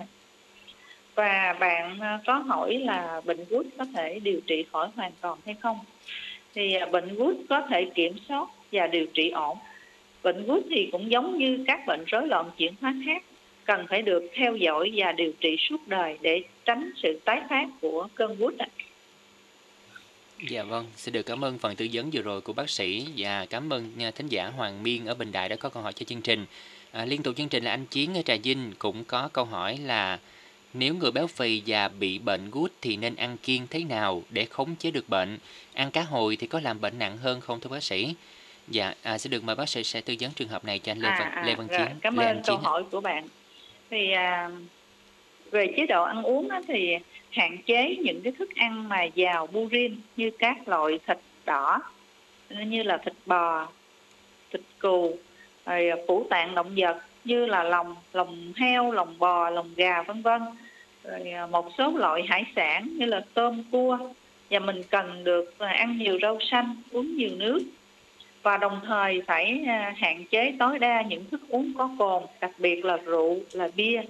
Và 1.15 1.57
bạn 1.61 2.01
à, 2.01 2.21
có 2.27 2.35
hỏi 2.35 2.75
là 2.75 3.21
bệnh 3.25 3.45
gút 3.51 3.67
có 3.79 3.85
thể 3.95 4.19
điều 4.19 4.41
trị 4.47 4.65
khỏi 4.73 4.89
hoàn 4.97 5.13
toàn 5.21 5.39
hay 5.47 5.55
không? 5.61 5.79
Thì 6.55 6.75
à, 6.75 6.87
bệnh 6.87 7.15
gút 7.15 7.37
có 7.49 7.61
thể 7.61 7.85
kiểm 7.95 8.13
soát 8.29 8.49
và 8.73 8.87
điều 8.87 9.07
trị 9.07 9.31
ổn. 9.31 9.59
Bệnh 10.23 10.47
gút 10.47 10.65
thì 10.71 10.89
cũng 10.93 11.11
giống 11.11 11.39
như 11.39 11.65
các 11.67 11.87
bệnh 11.87 12.05
rối 12.07 12.27
loạn 12.29 12.51
chuyển 12.57 12.75
hóa 12.81 12.95
khác 13.07 13.23
cần 13.65 13.87
phải 13.89 14.03
được 14.03 14.25
theo 14.35 14.57
dõi 14.57 14.93
và 14.97 15.13
điều 15.13 15.33
trị 15.41 15.57
suốt 15.59 15.89
đời 15.89 16.19
để 16.21 16.43
tránh 16.65 16.91
sự 16.97 17.21
tái 17.25 17.41
phát 17.51 17.69
của 17.81 18.09
cơn 18.15 18.37
gút 18.39 18.59
ạ. 18.59 18.67
Dạ 20.41 20.63
vâng, 20.63 20.87
xin 20.97 21.15
được 21.15 21.23
cảm 21.23 21.45
ơn 21.45 21.59
phần 21.59 21.77
tư 21.77 21.89
vấn 21.93 22.11
vừa 22.13 22.23
rồi 22.23 22.41
của 22.41 22.53
bác 22.53 22.71
sĩ 22.71 23.07
và 23.17 23.47
cảm 23.47 23.73
ơn 23.73 23.93
nha, 23.97 24.11
thính 24.11 24.29
giả 24.29 24.47
Hoàng 24.47 24.83
Miên 24.83 25.07
ở 25.07 25.15
Bình 25.15 25.33
Đại 25.33 25.49
đã 25.49 25.57
có 25.57 25.69
câu 25.69 25.83
hỏi 25.83 25.93
cho 25.93 26.05
chương 26.05 26.23
trình. 26.23 26.47
À, 26.93 27.05
liên 27.05 27.23
tục 27.23 27.37
chương 27.37 27.49
trình 27.49 27.65
là 27.65 27.71
anh 27.71 27.87
Chiến 27.87 28.15
ở 28.15 28.23
Trà 28.23 28.37
Vinh 28.43 28.73
cũng 28.79 29.05
có 29.05 29.29
câu 29.33 29.45
hỏi 29.45 29.79
là 29.79 30.19
nếu 30.75 30.95
người 30.95 31.11
béo 31.11 31.27
phì 31.27 31.63
và 31.67 31.89
bị 31.89 32.19
bệnh 32.19 32.51
gút 32.51 32.73
thì 32.83 32.97
nên 32.97 33.17
ăn 33.17 33.37
kiêng 33.37 33.67
thế 33.67 33.85
nào 33.85 34.23
để 34.31 34.45
khống 34.45 34.77
chế 34.77 34.91
được 34.91 35.09
bệnh? 35.09 35.39
Ăn 35.75 35.91
cá 35.91 36.03
hồi 36.03 36.37
thì 36.37 36.47
có 36.47 36.61
làm 36.61 36.81
bệnh 36.81 36.99
nặng 36.99 37.19
hơn 37.19 37.41
không 37.41 37.61
thưa 37.61 37.71
bác 37.71 37.83
sĩ? 37.83 38.15
Dạ, 38.69 38.95
à, 39.03 39.19
sẽ 39.19 39.29
được 39.29 39.45
mời 39.45 39.57
bác 39.57 39.69
sĩ 39.69 39.85
sẽ 39.85 40.01
tư 40.01 40.15
vấn 40.21 40.31
trường 40.33 40.49
hợp 40.49 40.65
này 40.65 40.79
cho 40.79 40.93
anh 40.93 40.99
Lê 40.99 41.09
Văn, 41.09 41.31
à, 41.33 41.43
Lê 41.47 41.55
Văn 41.55 41.67
rồi, 41.67 41.79
Chiến. 41.79 41.97
Cảm 42.01 42.17
Lê 42.17 42.27
ơn 42.27 42.43
câu 42.47 42.57
hỏi 42.57 42.85
của 42.91 43.01
bạn. 43.01 43.29
Thì 43.91 44.13
à, 44.13 44.51
về 45.51 45.67
chế 45.77 45.87
độ 45.87 46.03
ăn 46.03 46.23
uống 46.23 46.49
thì 46.69 46.95
hạn 47.37 47.59
chế 47.67 47.97
những 47.97 48.21
cái 48.23 48.33
thức 48.39 48.51
ăn 48.55 48.89
mà 48.89 49.05
giàu 49.05 49.47
purin 49.47 49.97
như 50.17 50.31
các 50.39 50.69
loại 50.69 50.99
thịt 51.07 51.19
đỏ 51.45 51.81
như 52.51 52.83
là 52.83 52.97
thịt 52.97 53.15
bò 53.27 53.69
thịt 54.53 54.61
cừu 54.79 55.17
rồi 55.67 55.91
phủ 56.09 56.27
tạng 56.31 56.55
động 56.55 56.73
vật 56.77 56.97
như 57.25 57.47
là 57.47 57.63
lòng 57.63 57.95
lòng 58.13 58.53
heo 58.57 58.93
lòng 58.93 59.19
bò 59.19 59.51
lòng 59.51 59.71
gà 59.77 60.03
vân 60.03 60.23
vân. 60.23 60.43
Rồi 61.05 61.31
à, 61.31 61.47
một 61.47 61.69
số 61.79 61.91
loại 61.97 62.23
hải 62.29 62.45
sản 62.57 62.89
như 62.97 63.07
là 63.07 63.25
tôm 63.35 63.65
cua. 63.73 63.99
Và 64.51 64.59
mình 64.59 64.83
cần 64.91 65.25
được 65.25 65.59
à, 65.59 65.69
ăn 65.69 65.99
nhiều 65.99 66.19
rau 66.23 66.39
xanh 66.41 66.77
uống 66.93 67.17
nhiều 67.17 67.31
nước. 67.37 67.63
Và 68.43 68.57
đồng 68.57 68.81
thời 68.87 69.23
phải 69.27 69.65
à, 69.67 69.95
hạn 69.97 70.25
chế 70.31 70.53
tối 70.59 70.79
đa 70.79 71.03
những 71.03 71.25
thức 71.31 71.41
uống 71.49 71.73
có 71.79 71.91
cồn, 71.99 72.23
đặc 72.41 72.51
biệt 72.59 72.85
là 72.85 72.97
rượu, 72.97 73.39
là 73.53 73.69
bia. 73.77 74.03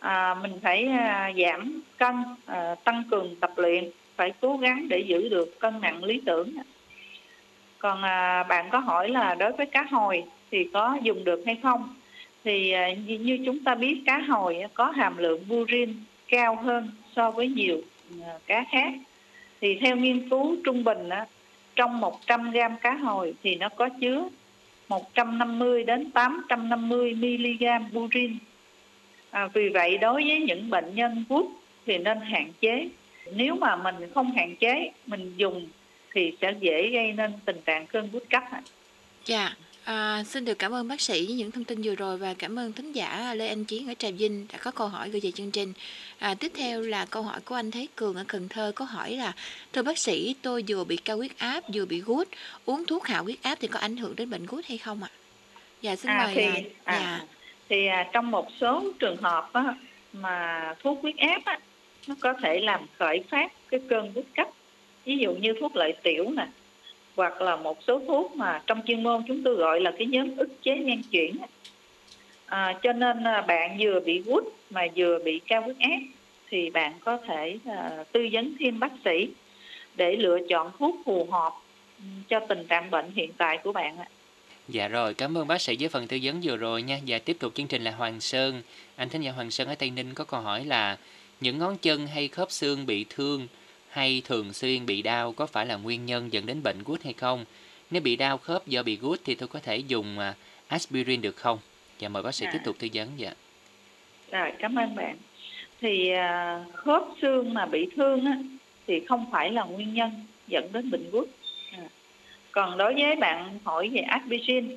À, 0.00 0.34
mình 0.42 0.52
phải 0.62 0.86
à, 0.86 1.32
giảm 1.36 1.80
cân, 1.98 2.14
à, 2.46 2.74
tăng 2.84 3.02
cường 3.10 3.36
tập 3.40 3.52
luyện, 3.56 3.90
phải 4.16 4.32
cố 4.40 4.56
gắng 4.56 4.88
để 4.88 4.98
giữ 4.98 5.28
được 5.28 5.60
cân 5.60 5.80
nặng 5.80 6.04
lý 6.04 6.20
tưởng. 6.26 6.54
Còn 7.78 8.02
à, 8.02 8.42
bạn 8.42 8.68
có 8.70 8.78
hỏi 8.78 9.08
là 9.08 9.34
đối 9.34 9.52
với 9.52 9.66
cá 9.66 9.82
hồi 9.90 10.24
thì 10.50 10.68
có 10.72 10.98
dùng 11.02 11.24
được 11.24 11.42
hay 11.46 11.58
không? 11.62 11.94
Thì 12.44 12.70
à, 12.70 12.92
như 12.92 13.38
chúng 13.46 13.64
ta 13.64 13.74
biết 13.74 14.02
cá 14.06 14.18
hồi 14.18 14.58
có 14.74 14.90
hàm 14.90 15.16
lượng 15.18 15.44
purin 15.48 15.94
cao 16.28 16.56
hơn 16.56 16.90
so 17.16 17.30
với 17.30 17.48
nhiều 17.48 17.82
à, 18.22 18.32
cá 18.46 18.64
khác. 18.72 18.92
Thì 19.60 19.78
theo 19.80 19.96
nghiên 19.96 20.28
cứu 20.28 20.56
trung 20.64 20.84
bình 20.84 21.08
á, 21.08 21.26
trong 21.76 22.00
100 22.00 22.50
gram 22.50 22.76
cá 22.76 22.94
hồi 22.94 23.34
thì 23.42 23.54
nó 23.54 23.68
có 23.68 23.88
chứa 24.00 24.28
150 24.88 25.84
đến 25.84 26.10
850 26.10 27.14
mg 27.14 27.94
purin. 27.94 28.38
À, 29.30 29.48
vì 29.54 29.68
vậy 29.68 29.98
đối 29.98 30.24
với 30.24 30.40
những 30.40 30.70
bệnh 30.70 30.94
nhân 30.94 31.24
gút 31.28 31.46
thì 31.86 31.98
nên 31.98 32.20
hạn 32.20 32.52
chế. 32.60 32.88
Nếu 33.32 33.54
mà 33.54 33.76
mình 33.76 33.94
không 34.14 34.32
hạn 34.32 34.56
chế, 34.56 34.90
mình 35.06 35.34
dùng 35.36 35.68
thì 36.12 36.32
sẽ 36.40 36.54
dễ 36.60 36.90
gây 36.90 37.12
nên 37.12 37.32
tình 37.44 37.60
trạng 37.64 37.86
cơn 37.86 38.08
gút 38.12 38.24
cấp. 38.30 38.42
Dạ. 39.24 39.54
À, 39.84 40.24
xin 40.26 40.44
được 40.44 40.58
cảm 40.58 40.74
ơn 40.74 40.88
bác 40.88 41.00
sĩ 41.00 41.26
với 41.26 41.34
những 41.34 41.50
thông 41.50 41.64
tin 41.64 41.82
vừa 41.82 41.94
rồi 41.94 42.18
và 42.18 42.34
cảm 42.34 42.58
ơn 42.58 42.72
thính 42.72 42.92
giả 42.92 43.34
Lê 43.34 43.48
Anh 43.48 43.64
Chiến 43.64 43.88
ở 43.88 43.94
Trà 43.94 44.10
Vinh 44.10 44.46
đã 44.52 44.58
có 44.58 44.70
câu 44.70 44.88
hỏi 44.88 45.10
gửi 45.10 45.20
về 45.20 45.30
chương 45.30 45.50
trình. 45.50 45.72
À, 46.18 46.34
tiếp 46.34 46.52
theo 46.54 46.80
là 46.80 47.06
câu 47.10 47.22
hỏi 47.22 47.40
của 47.40 47.54
anh 47.54 47.70
Thế 47.70 47.86
Cường 47.96 48.14
ở 48.14 48.24
Cần 48.28 48.48
Thơ 48.48 48.72
có 48.74 48.84
hỏi 48.84 49.12
là 49.12 49.32
Thưa 49.72 49.82
bác 49.82 49.98
sĩ, 49.98 50.34
tôi 50.42 50.64
vừa 50.68 50.84
bị 50.84 50.96
cao 50.96 51.16
huyết 51.16 51.38
áp 51.38 51.64
vừa 51.74 51.84
bị 51.84 52.00
gút, 52.00 52.28
uống 52.64 52.84
thuốc 52.86 53.06
hạ 53.06 53.18
huyết 53.18 53.42
áp 53.42 53.58
thì 53.60 53.68
có 53.68 53.78
ảnh 53.78 53.96
hưởng 53.96 54.16
đến 54.16 54.30
bệnh 54.30 54.46
gút 54.46 54.64
hay 54.66 54.78
không 54.78 55.02
ạ? 55.02 55.10
Dạ 55.82 55.96
xin 55.96 56.10
à, 56.10 56.24
mời. 56.24 56.34
Thì, 56.34 56.42
à, 56.84 56.94
à, 56.94 56.98
dạ 57.00 57.26
thì 57.70 57.86
à, 57.86 58.10
trong 58.12 58.30
một 58.30 58.46
số 58.60 58.92
trường 58.98 59.16
hợp 59.16 59.50
á, 59.52 59.74
mà 60.12 60.74
thuốc 60.82 60.98
huyết 61.02 61.16
áp 61.16 61.40
á, 61.44 61.58
nó 62.08 62.14
có 62.20 62.34
thể 62.42 62.60
làm 62.60 62.86
khởi 62.98 63.24
phát 63.30 63.52
cái 63.68 63.80
cơn 63.90 64.12
huyết 64.12 64.24
cấp. 64.36 64.48
Ví 65.04 65.16
dụ 65.16 65.32
như 65.34 65.54
thuốc 65.60 65.76
lợi 65.76 65.92
tiểu 66.02 66.30
nè, 66.36 66.46
hoặc 67.16 67.42
là 67.42 67.56
một 67.56 67.78
số 67.86 68.02
thuốc 68.06 68.32
mà 68.36 68.62
trong 68.66 68.82
chuyên 68.86 69.02
môn 69.02 69.22
chúng 69.28 69.42
tôi 69.44 69.54
gọi 69.54 69.80
là 69.80 69.92
cái 69.98 70.06
nhóm 70.06 70.36
ức 70.36 70.48
chế 70.62 70.78
nhân 70.78 71.02
chuyển 71.12 71.36
à, 72.46 72.78
cho 72.82 72.92
nên 72.92 73.24
à, 73.24 73.42
bạn 73.42 73.78
vừa 73.80 74.00
bị 74.00 74.22
gút 74.26 74.44
mà 74.70 74.86
vừa 74.96 75.18
bị 75.24 75.40
cao 75.46 75.62
huyết 75.62 75.76
áp 75.78 76.00
thì 76.50 76.70
bạn 76.70 76.92
có 77.00 77.18
thể 77.28 77.58
à, 77.66 78.04
tư 78.12 78.28
vấn 78.32 78.54
thêm 78.60 78.80
bác 78.80 78.92
sĩ 79.04 79.34
để 79.94 80.16
lựa 80.16 80.38
chọn 80.48 80.72
thuốc 80.78 80.94
phù 81.06 81.28
hợp 81.30 81.52
ừ, 81.98 82.04
cho 82.28 82.40
tình 82.48 82.66
trạng 82.68 82.90
bệnh 82.90 83.10
hiện 83.12 83.32
tại 83.38 83.58
của 83.64 83.72
bạn 83.72 83.98
ạ. 83.98 84.08
Dạ 84.70 84.88
rồi, 84.88 85.14
cảm 85.14 85.38
ơn 85.38 85.48
bác 85.48 85.60
sĩ 85.60 85.76
với 85.80 85.88
phần 85.88 86.06
tư 86.06 86.18
vấn 86.22 86.40
vừa 86.42 86.56
rồi 86.56 86.82
nha. 86.82 86.98
Và 87.06 87.18
tiếp 87.18 87.36
tục 87.40 87.52
chương 87.54 87.66
trình 87.66 87.84
là 87.84 87.90
Hoàng 87.90 88.20
Sơn. 88.20 88.62
Anh 88.96 89.08
thính 89.08 89.22
giả 89.22 89.32
Hoàng 89.32 89.50
Sơn 89.50 89.68
ở 89.68 89.74
Tây 89.74 89.90
Ninh 89.90 90.14
có 90.14 90.24
câu 90.24 90.40
hỏi 90.40 90.64
là 90.64 90.98
những 91.40 91.58
ngón 91.58 91.76
chân 91.78 92.06
hay 92.06 92.28
khớp 92.28 92.50
xương 92.50 92.86
bị 92.86 93.04
thương 93.10 93.48
hay 93.88 94.22
thường 94.24 94.52
xuyên 94.52 94.86
bị 94.86 95.02
đau 95.02 95.32
có 95.32 95.46
phải 95.46 95.66
là 95.66 95.76
nguyên 95.76 96.06
nhân 96.06 96.32
dẫn 96.32 96.46
đến 96.46 96.62
bệnh 96.62 96.82
gút 96.84 97.02
hay 97.02 97.12
không? 97.12 97.44
Nếu 97.90 98.02
bị 98.02 98.16
đau 98.16 98.38
khớp 98.38 98.66
do 98.66 98.82
bị 98.82 98.96
gút 98.96 99.20
thì 99.24 99.34
tôi 99.34 99.48
có 99.48 99.58
thể 99.58 99.76
dùng 99.76 100.18
à, 100.18 100.34
aspirin 100.68 101.20
được 101.20 101.36
không? 101.36 101.58
Dạ 101.98 102.08
mời 102.08 102.22
bác 102.22 102.34
sĩ 102.34 102.46
À. 102.46 102.50
tiếp 102.52 102.58
tục 102.64 102.76
tư 102.78 102.88
vấn 102.94 103.08
dạ. 103.16 103.32
Rồi, 104.30 104.52
cảm 104.58 104.78
ơn 104.78 104.94
bạn. 104.94 105.16
Thì 105.80 106.10
à, 106.10 106.64
khớp 106.74 107.02
xương 107.22 107.54
mà 107.54 107.66
bị 107.66 107.88
thương 107.96 108.24
á, 108.24 108.38
thì 108.86 109.00
không 109.08 109.26
phải 109.32 109.50
là 109.50 109.64
nguyên 109.64 109.94
nhân 109.94 110.10
dẫn 110.48 110.72
đến 110.72 110.90
bệnh 110.90 111.10
gút. 111.10 111.28
Còn 112.52 112.78
đối 112.78 112.94
với 112.94 113.16
bạn 113.16 113.58
hỏi 113.64 113.88
về 113.88 114.00
aspirin, 114.00 114.76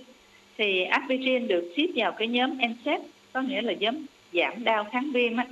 thì 0.58 0.84
aspirin 0.84 1.48
được 1.48 1.74
xếp 1.78 1.88
vào 1.96 2.12
cái 2.12 2.28
nhóm 2.28 2.58
NSAID, 2.58 3.02
có 3.34 3.42
nghĩa 3.42 3.62
là 3.62 3.74
nhóm 3.74 3.96
giảm 4.34 4.64
đau 4.64 4.86
kháng 4.92 5.12
viêm 5.14 5.38
á. 5.38 5.46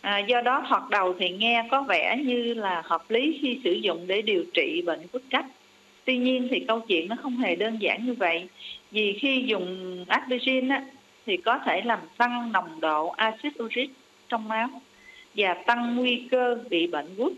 À, 0.00 0.18
do 0.18 0.40
đó 0.40 0.64
thoạt 0.68 0.82
đầu 0.90 1.14
thì 1.18 1.28
nghe 1.28 1.64
có 1.70 1.82
vẻ 1.82 2.16
như 2.24 2.54
là 2.54 2.82
hợp 2.84 3.10
lý 3.10 3.38
khi 3.42 3.60
sử 3.64 3.72
dụng 3.72 4.06
để 4.06 4.22
điều 4.22 4.44
trị 4.54 4.82
bệnh 4.86 5.06
gút 5.12 5.22
cách 5.30 5.46
Tuy 6.08 6.18
nhiên 6.18 6.48
thì 6.50 6.64
câu 6.68 6.80
chuyện 6.80 7.08
nó 7.08 7.16
không 7.22 7.36
hề 7.36 7.56
đơn 7.56 7.76
giản 7.80 8.06
như 8.06 8.14
vậy. 8.14 8.48
Vì 8.90 9.18
khi 9.20 9.44
dùng 9.46 10.04
aspirin 10.08 10.68
á, 10.68 10.84
thì 11.26 11.36
có 11.36 11.58
thể 11.64 11.82
làm 11.84 11.98
tăng 12.16 12.52
nồng 12.52 12.80
độ 12.80 13.08
axit 13.08 13.62
uric 13.62 13.90
trong 14.28 14.48
máu 14.48 14.68
và 15.36 15.54
tăng 15.54 15.96
nguy 15.96 16.22
cơ 16.30 16.58
bị 16.70 16.86
bệnh 16.86 17.14
gút. 17.16 17.32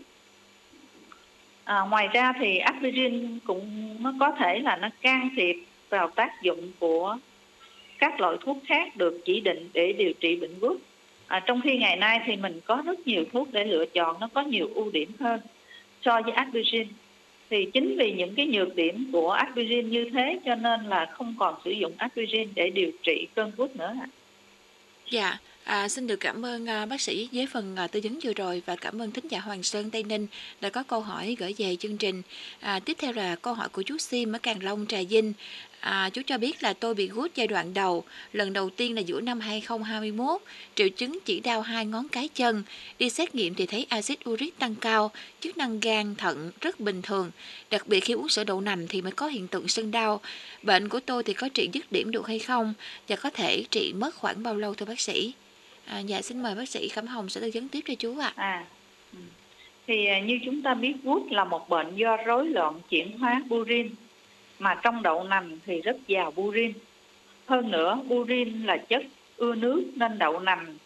À, 1.63 1.81
ngoài 1.89 2.07
ra 2.13 2.33
thì 2.39 2.57
aspirin 2.57 3.39
cũng 3.45 3.95
nó 3.99 4.13
có 4.19 4.31
thể 4.39 4.59
là 4.59 4.75
nó 4.75 4.89
can 5.01 5.29
thiệp 5.35 5.55
vào 5.89 6.09
tác 6.09 6.41
dụng 6.41 6.71
của 6.79 7.17
các 7.97 8.19
loại 8.19 8.37
thuốc 8.41 8.57
khác 8.65 8.95
được 8.95 9.21
chỉ 9.25 9.39
định 9.39 9.69
để 9.73 9.93
điều 9.93 10.13
trị 10.13 10.35
bệnh 10.35 10.59
gút. 10.59 10.77
À, 11.27 11.39
trong 11.39 11.61
khi 11.61 11.77
ngày 11.77 11.95
nay 11.95 12.19
thì 12.25 12.35
mình 12.35 12.59
có 12.65 12.83
rất 12.85 13.07
nhiều 13.07 13.23
thuốc 13.33 13.47
để 13.51 13.65
lựa 13.65 13.85
chọn 13.85 14.19
nó 14.19 14.29
có 14.33 14.41
nhiều 14.41 14.69
ưu 14.75 14.91
điểm 14.91 15.11
hơn 15.19 15.39
so 16.01 16.21
với 16.21 16.33
aspirin. 16.33 16.87
Thì 17.49 17.65
chính 17.73 17.95
vì 17.97 18.11
những 18.11 18.35
cái 18.35 18.45
nhược 18.45 18.75
điểm 18.75 19.09
của 19.11 19.31
aspirin 19.31 19.89
như 19.89 20.09
thế 20.09 20.39
cho 20.45 20.55
nên 20.55 20.83
là 20.83 21.05
không 21.05 21.35
còn 21.39 21.55
sử 21.65 21.71
dụng 21.71 21.93
aspirin 21.97 22.49
để 22.55 22.69
điều 22.69 22.91
trị 23.03 23.27
cơn 23.35 23.51
gút 23.57 23.75
nữa 23.75 23.95
ạ. 24.01 24.07
Dạ, 25.09 25.37
à, 25.63 25.89
xin 25.89 26.07
được 26.07 26.15
cảm 26.15 26.45
ơn 26.45 26.69
à, 26.69 26.85
bác 26.85 27.01
sĩ 27.01 27.29
với 27.31 27.47
phần 27.47 27.75
à, 27.75 27.87
tư 27.87 27.99
vấn 28.03 28.19
vừa 28.23 28.33
rồi 28.33 28.61
và 28.65 28.75
cảm 28.75 29.01
ơn 29.01 29.11
thính 29.11 29.27
giả 29.27 29.39
Hoàng 29.39 29.63
Sơn 29.63 29.89
Tây 29.89 30.03
Ninh 30.03 30.27
đã 30.61 30.69
có 30.69 30.83
câu 30.83 31.01
hỏi 31.01 31.35
gửi 31.39 31.55
về 31.57 31.75
chương 31.75 31.97
trình. 31.97 32.21
À, 32.59 32.79
tiếp 32.79 32.97
theo 32.99 33.13
là 33.13 33.35
câu 33.35 33.53
hỏi 33.53 33.69
của 33.69 33.81
chú 33.81 33.97
Sim 33.97 34.35
ở 34.35 34.39
Càng 34.43 34.63
Long 34.63 34.85
Trà 34.89 34.97
Vinh. 35.09 35.33
À, 35.81 36.09
chú 36.13 36.21
cho 36.25 36.37
biết 36.37 36.63
là 36.63 36.73
tôi 36.73 36.95
bị 36.95 37.07
gút 37.07 37.31
giai 37.35 37.47
đoạn 37.47 37.73
đầu, 37.73 38.03
lần 38.33 38.53
đầu 38.53 38.69
tiên 38.69 38.95
là 38.95 39.01
giữa 39.01 39.21
năm 39.21 39.39
2021, 39.39 40.41
triệu 40.75 40.89
chứng 40.89 41.19
chỉ 41.25 41.39
đau 41.39 41.61
hai 41.61 41.85
ngón 41.85 42.07
cái 42.07 42.27
chân, 42.27 42.63
đi 42.99 43.09
xét 43.09 43.35
nghiệm 43.35 43.55
thì 43.55 43.65
thấy 43.65 43.85
axit 43.89 44.29
uric 44.29 44.59
tăng 44.59 44.75
cao, 44.75 45.11
chức 45.39 45.57
năng 45.57 45.79
gan, 45.79 46.15
thận 46.15 46.51
rất 46.61 46.79
bình 46.79 47.01
thường, 47.01 47.31
đặc 47.71 47.87
biệt 47.87 47.99
khi 47.99 48.13
uống 48.13 48.29
sữa 48.29 48.43
đậu 48.43 48.61
nành 48.61 48.87
thì 48.87 49.01
mới 49.01 49.11
có 49.11 49.27
hiện 49.27 49.47
tượng 49.47 49.67
sưng 49.67 49.91
đau. 49.91 50.21
Bệnh 50.63 50.89
của 50.89 50.99
tôi 50.99 51.23
thì 51.23 51.33
có 51.33 51.49
trị 51.49 51.69
dứt 51.73 51.91
điểm 51.91 52.11
được 52.11 52.27
hay 52.27 52.39
không 52.39 52.73
và 53.07 53.15
có 53.15 53.29
thể 53.29 53.63
trị 53.71 53.93
mất 53.93 54.15
khoảng 54.15 54.43
bao 54.43 54.55
lâu 54.55 54.73
thưa 54.73 54.85
bác 54.85 54.99
sĩ? 54.99 55.33
À, 55.85 55.99
dạ 55.99 56.21
xin 56.21 56.43
mời 56.43 56.55
bác 56.55 56.69
sĩ 56.69 56.89
Cẩm 56.89 57.07
Hồng 57.07 57.29
sẽ 57.29 57.41
tư 57.41 57.51
vấn 57.53 57.67
tiếp 57.67 57.79
cho 57.87 57.93
chú 57.99 58.19
ạ. 58.19 58.33
À, 58.35 58.65
ừ. 59.13 59.19
à. 59.19 59.29
thì 59.87 60.21
như 60.25 60.39
chúng 60.45 60.61
ta 60.61 60.73
biết 60.73 60.93
gút 61.03 61.31
là 61.31 61.43
một 61.43 61.69
bệnh 61.69 61.95
do 61.95 62.17
rối 62.17 62.49
loạn 62.49 62.79
chuyển 62.89 63.17
hóa 63.17 63.41
purin 63.49 63.89
mà 64.61 64.75
trong 64.75 65.03
đậu 65.03 65.23
nành 65.23 65.57
thì 65.65 65.81
rất 65.81 65.97
giàu 66.07 66.31
purin. 66.31 66.73
Hơn 67.45 67.71
nữa, 67.71 67.99
purin 68.09 68.65
là 68.65 68.77
chất 68.77 69.03
ưa 69.37 69.55
nước 69.55 69.83
nên 69.95 70.17
đậu 70.17 70.39
nành 70.39 70.77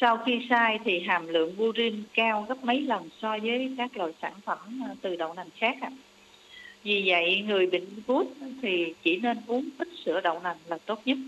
sau 0.00 0.16
khi 0.16 0.46
xay 0.50 0.78
thì 0.84 1.00
hàm 1.00 1.26
lượng 1.26 1.56
purin 1.56 2.02
cao 2.14 2.46
gấp 2.48 2.64
mấy 2.64 2.80
lần 2.80 3.08
so 3.22 3.38
với 3.42 3.74
các 3.78 3.96
loại 3.96 4.12
sản 4.22 4.32
phẩm 4.44 4.82
à, 4.84 4.94
từ 5.02 5.16
đậu 5.16 5.34
nành 5.34 5.48
khác. 5.56 5.76
ạ. 5.80 5.90
Vì 6.82 7.02
vậy, 7.06 7.44
người 7.46 7.66
bệnh 7.66 7.86
gút 8.06 8.26
thì 8.62 8.94
chỉ 9.02 9.16
nên 9.16 9.36
uống 9.46 9.68
ít 9.78 9.88
sữa 10.04 10.20
đậu 10.20 10.40
nành 10.40 10.56
là 10.66 10.78
tốt 10.86 11.00
nhất. 11.04 11.18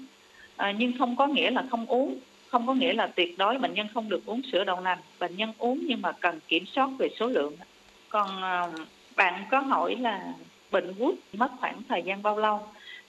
À, 0.57 0.72
nhưng 0.78 0.92
không 0.98 1.16
có 1.16 1.26
nghĩa 1.26 1.50
là 1.50 1.64
không 1.70 1.87
uống 1.87 2.18
không 2.48 2.66
có 2.66 2.74
nghĩa 2.74 2.92
là 2.92 3.07
tuyệt 3.07 3.38
đối 3.38 3.59
bệnh 3.59 3.74
nhân 3.74 3.87
không 3.94 4.09
được 4.09 4.26
uống 4.26 4.42
sữa 4.52 4.64
đậu 4.64 4.81
nành 4.81 4.98
bệnh 5.20 5.37
nhân 5.37 5.52
uống 5.59 5.78
nhưng 5.87 6.02
mà 6.02 6.12
cần 6.12 6.40
kiểm 6.48 6.66
soát 6.66 6.90
về 6.98 7.09
số 7.20 7.26
lượng 7.26 7.57
còn 8.09 8.42
à, 8.42 8.68
bạn 9.16 9.44
có 9.50 9.59
hỏi 9.59 9.96
là 10.00 10.35
bệnh 10.72 10.94
gút 10.98 11.14
mất 11.32 11.50
khoảng 11.61 11.82
thời 11.88 12.02
gian 12.02 12.22
bao 12.22 12.38
lâu 12.38 12.61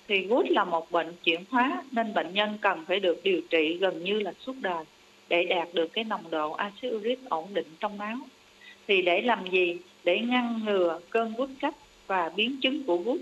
thì 0.08 0.26
gút 0.26 0.46
là 0.50 0.64
một 0.64 0.92
bệnh 0.92 1.14
chuyển 1.24 1.44
hóa 1.50 1.84
nên 1.92 2.14
bệnh 2.14 2.34
nhân 2.34 2.58
cần 2.62 2.86
phải 2.88 3.00
được 3.00 3.24
điều 3.24 3.42
trị 3.50 3.78
gần 3.78 4.04
như 4.04 4.20
là 4.20 4.34
suốt 4.46 4.56
đời 4.62 4.86
để 5.30 5.44
đạt 5.44 5.68
được 5.74 5.88
cái 5.94 6.04
nồng 6.04 6.32
độ 6.32 6.52
axit 6.52 6.94
uric 6.94 7.20
ổn 7.30 7.54
định 7.54 7.68
trong 7.80 7.98
máu 7.98 8.18
thì 8.88 9.02
để 9.02 9.22
làm 9.22 9.52
gì 9.52 9.78
để 10.04 10.20
ngăn 10.20 10.62
ngừa 10.66 11.00
cơn 11.10 11.34
gút 11.38 11.50
cấp 11.62 11.74
và 12.08 12.32
biến 12.36 12.58
chứng 12.62 12.84
của 12.84 12.98
gút 12.98 13.22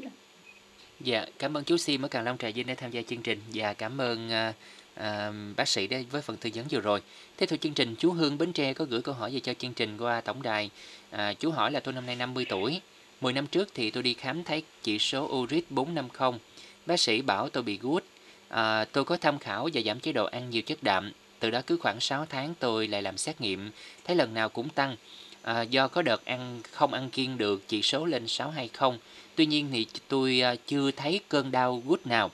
Dạ, 1.04 1.25
cảm 1.39 1.58
ơn 1.58 1.63
chú 1.63 1.77
Sim 1.77 2.06
ở 2.06 2.08
Càng 2.08 2.23
Long 2.23 2.38
Trà 2.38 2.49
Vinh 2.49 2.67
đã 2.67 2.75
tham 2.75 2.91
gia 2.91 3.01
chương 3.01 3.21
trình 3.21 3.39
và 3.54 3.73
cảm 3.73 4.01
ơn 4.01 4.32
à, 4.32 4.54
à, 4.95 5.32
bác 5.58 5.67
sĩ 5.67 5.88
đã 5.88 5.97
với 6.12 6.21
phần 6.21 6.38
tư 6.38 6.49
vấn 6.56 6.65
vừa 6.71 6.80
rồi. 6.80 7.01
Tiếp 7.38 7.45
theo 7.45 7.58
chương 7.58 7.73
trình, 7.73 7.95
chú 7.99 8.12
Hương 8.12 8.38
Bến 8.38 8.54
Tre 8.54 8.73
có 8.73 8.86
gửi 8.86 9.01
câu 9.01 9.15
hỏi 9.15 9.32
về 9.34 9.39
cho 9.39 9.54
chương 9.54 9.73
trình 9.73 9.97
qua 9.97 10.21
tổng 10.21 10.41
đài. 10.41 10.69
À, 11.10 11.34
chú 11.34 11.51
hỏi 11.51 11.71
là 11.71 11.80
tôi 11.80 11.93
năm 11.93 12.06
nay 12.06 12.15
50 12.15 12.45
tuổi. 12.49 12.82
10 13.21 13.34
năm 13.34 13.47
trước 13.47 13.69
thì 13.73 13.91
tôi 13.91 14.03
đi 14.03 14.13
khám 14.13 14.43
thấy 14.43 14.63
chỉ 14.84 14.99
số 14.99 15.29
uric 15.31 15.71
450. 15.71 16.39
Bác 16.86 16.99
sĩ 16.99 17.21
bảo 17.21 17.49
tôi 17.49 17.63
bị 17.63 17.79
gút. 17.81 18.03
À, 18.49 18.86
tôi 18.86 19.05
có 19.05 19.17
tham 19.17 19.39
khảo 19.39 19.69
và 19.73 19.81
giảm 19.86 19.99
chế 19.99 20.12
độ 20.12 20.25
ăn 20.25 20.49
nhiều 20.49 20.62
chất 20.62 20.84
đạm. 20.84 21.12
Từ 21.39 21.51
đó 21.51 21.62
cứ 21.67 21.77
khoảng 21.77 21.99
6 21.99 22.25
tháng 22.29 22.53
tôi 22.60 22.88
lại 22.88 23.01
làm 23.01 23.17
xét 23.17 23.41
nghiệm, 23.41 23.71
thấy 24.05 24.15
lần 24.15 24.34
nào 24.34 24.49
cũng 24.49 24.69
tăng. 24.69 24.95
À, 25.41 25.62
do 25.62 25.88
có 25.88 26.01
đợt 26.01 26.25
ăn 26.25 26.62
không 26.71 26.93
ăn 26.93 27.10
kiêng 27.10 27.38
được 27.38 27.67
chỉ 27.67 27.81
số 27.81 28.05
lên 28.05 28.27
620. 28.27 28.99
Tuy 29.36 29.45
nhiên 29.45 29.69
thì 29.71 29.88
tôi 30.07 30.41
à, 30.41 30.55
chưa 30.67 30.91
thấy 30.91 31.19
cơn 31.29 31.51
đau 31.51 31.84
gút 31.86 32.07
nào. 32.07 32.31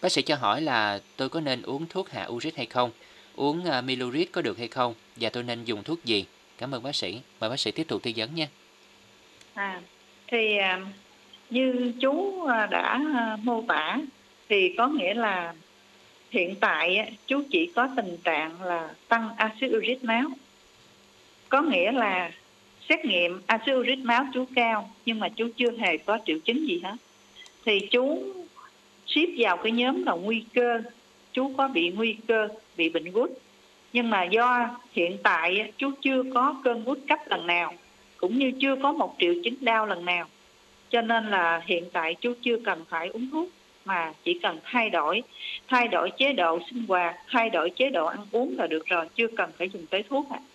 Bác 0.00 0.12
sĩ 0.12 0.22
cho 0.22 0.36
hỏi 0.36 0.60
là 0.60 1.00
tôi 1.16 1.28
có 1.28 1.40
nên 1.40 1.62
uống 1.62 1.86
thuốc 1.86 2.10
hạ 2.10 2.26
uric 2.26 2.56
hay 2.56 2.66
không? 2.66 2.90
Uống 3.36 3.64
à, 3.64 3.78
uh, 3.78 3.84
Miluric 3.84 4.32
có 4.32 4.42
được 4.42 4.58
hay 4.58 4.68
không? 4.68 4.94
Và 5.16 5.30
tôi 5.30 5.42
nên 5.42 5.64
dùng 5.64 5.84
thuốc 5.84 6.04
gì? 6.04 6.24
Cảm 6.58 6.74
ơn 6.74 6.82
bác 6.82 6.96
sĩ. 6.96 7.20
Mời 7.40 7.50
bác 7.50 7.60
sĩ 7.60 7.70
tiếp 7.70 7.84
tục 7.88 8.02
tư 8.02 8.10
vấn 8.16 8.34
nha. 8.34 8.48
À, 9.54 9.80
thì 10.30 10.56
à, 10.56 10.80
như 11.50 11.92
chú 12.00 12.44
à, 12.46 12.66
đã 12.66 13.00
à, 13.16 13.36
mô 13.42 13.62
tả 13.68 13.98
thì 14.48 14.74
có 14.78 14.88
nghĩa 14.88 15.14
là 15.14 15.54
hiện 16.30 16.54
tại 16.60 17.12
chú 17.26 17.42
chỉ 17.50 17.72
có 17.76 17.88
tình 17.96 18.16
trạng 18.24 18.62
là 18.62 18.90
tăng 19.08 19.30
axit 19.36 19.70
uric 19.76 20.04
máu. 20.04 20.30
Có 21.48 21.62
nghĩa 21.62 21.92
là 21.92 22.30
xét 22.88 23.04
nghiệm 23.04 23.40
axit 23.46 23.74
uric 23.74 23.98
máu 23.98 24.24
chú 24.34 24.44
cao 24.54 24.90
nhưng 25.06 25.20
mà 25.20 25.28
chú 25.28 25.48
chưa 25.56 25.70
hề 25.78 25.96
có 25.96 26.18
triệu 26.26 26.38
chứng 26.38 26.68
gì 26.68 26.80
hết. 26.84 26.96
Thì 27.64 27.80
chú 27.90 28.22
xếp 29.06 29.26
vào 29.38 29.56
cái 29.56 29.72
nhóm 29.72 30.04
là 30.04 30.12
nguy 30.12 30.44
cơ, 30.54 30.82
chú 31.32 31.52
có 31.56 31.68
bị 31.68 31.90
nguy 31.90 32.16
cơ 32.28 32.48
bị 32.76 32.88
bệnh 32.88 33.12
gút. 33.12 33.30
Nhưng 33.92 34.10
mà 34.10 34.24
do 34.24 34.70
hiện 34.92 35.16
tại 35.22 35.72
chú 35.76 35.90
chưa 36.02 36.22
có 36.34 36.54
cơn 36.64 36.84
gút 36.84 36.98
cấp 37.08 37.18
lần 37.26 37.46
nào 37.46 37.74
cũng 38.18 38.38
như 38.38 38.52
chưa 38.60 38.76
có 38.82 38.92
một 38.92 39.14
triệu 39.18 39.34
chứng 39.44 39.54
đau 39.60 39.86
lần 39.86 40.04
nào 40.04 40.26
cho 40.90 41.02
nên 41.02 41.30
là 41.30 41.62
hiện 41.66 41.84
tại 41.92 42.14
chú 42.20 42.34
chưa 42.42 42.56
cần 42.64 42.84
phải 42.88 43.08
uống 43.08 43.30
thuốc, 43.32 43.48
mà 43.84 44.12
chỉ 44.24 44.38
cần 44.42 44.58
thay 44.64 44.90
đổi 44.90 45.22
thay 45.68 45.88
đổi 45.88 46.10
chế 46.10 46.32
độ 46.32 46.58
sinh 46.70 46.84
hoạt, 46.88 47.16
thay 47.28 47.50
đổi 47.50 47.70
chế 47.70 47.90
độ 47.90 48.06
ăn 48.06 48.26
uống 48.32 48.58
là 48.58 48.66
được 48.66 48.86
rồi, 48.86 49.08
chưa 49.14 49.26
cần 49.36 49.50
phải 49.58 49.68
dùng 49.68 49.86
tới 49.90 50.02
thuốc 50.08 50.26
ạ 50.30 50.38
à. 50.42 50.46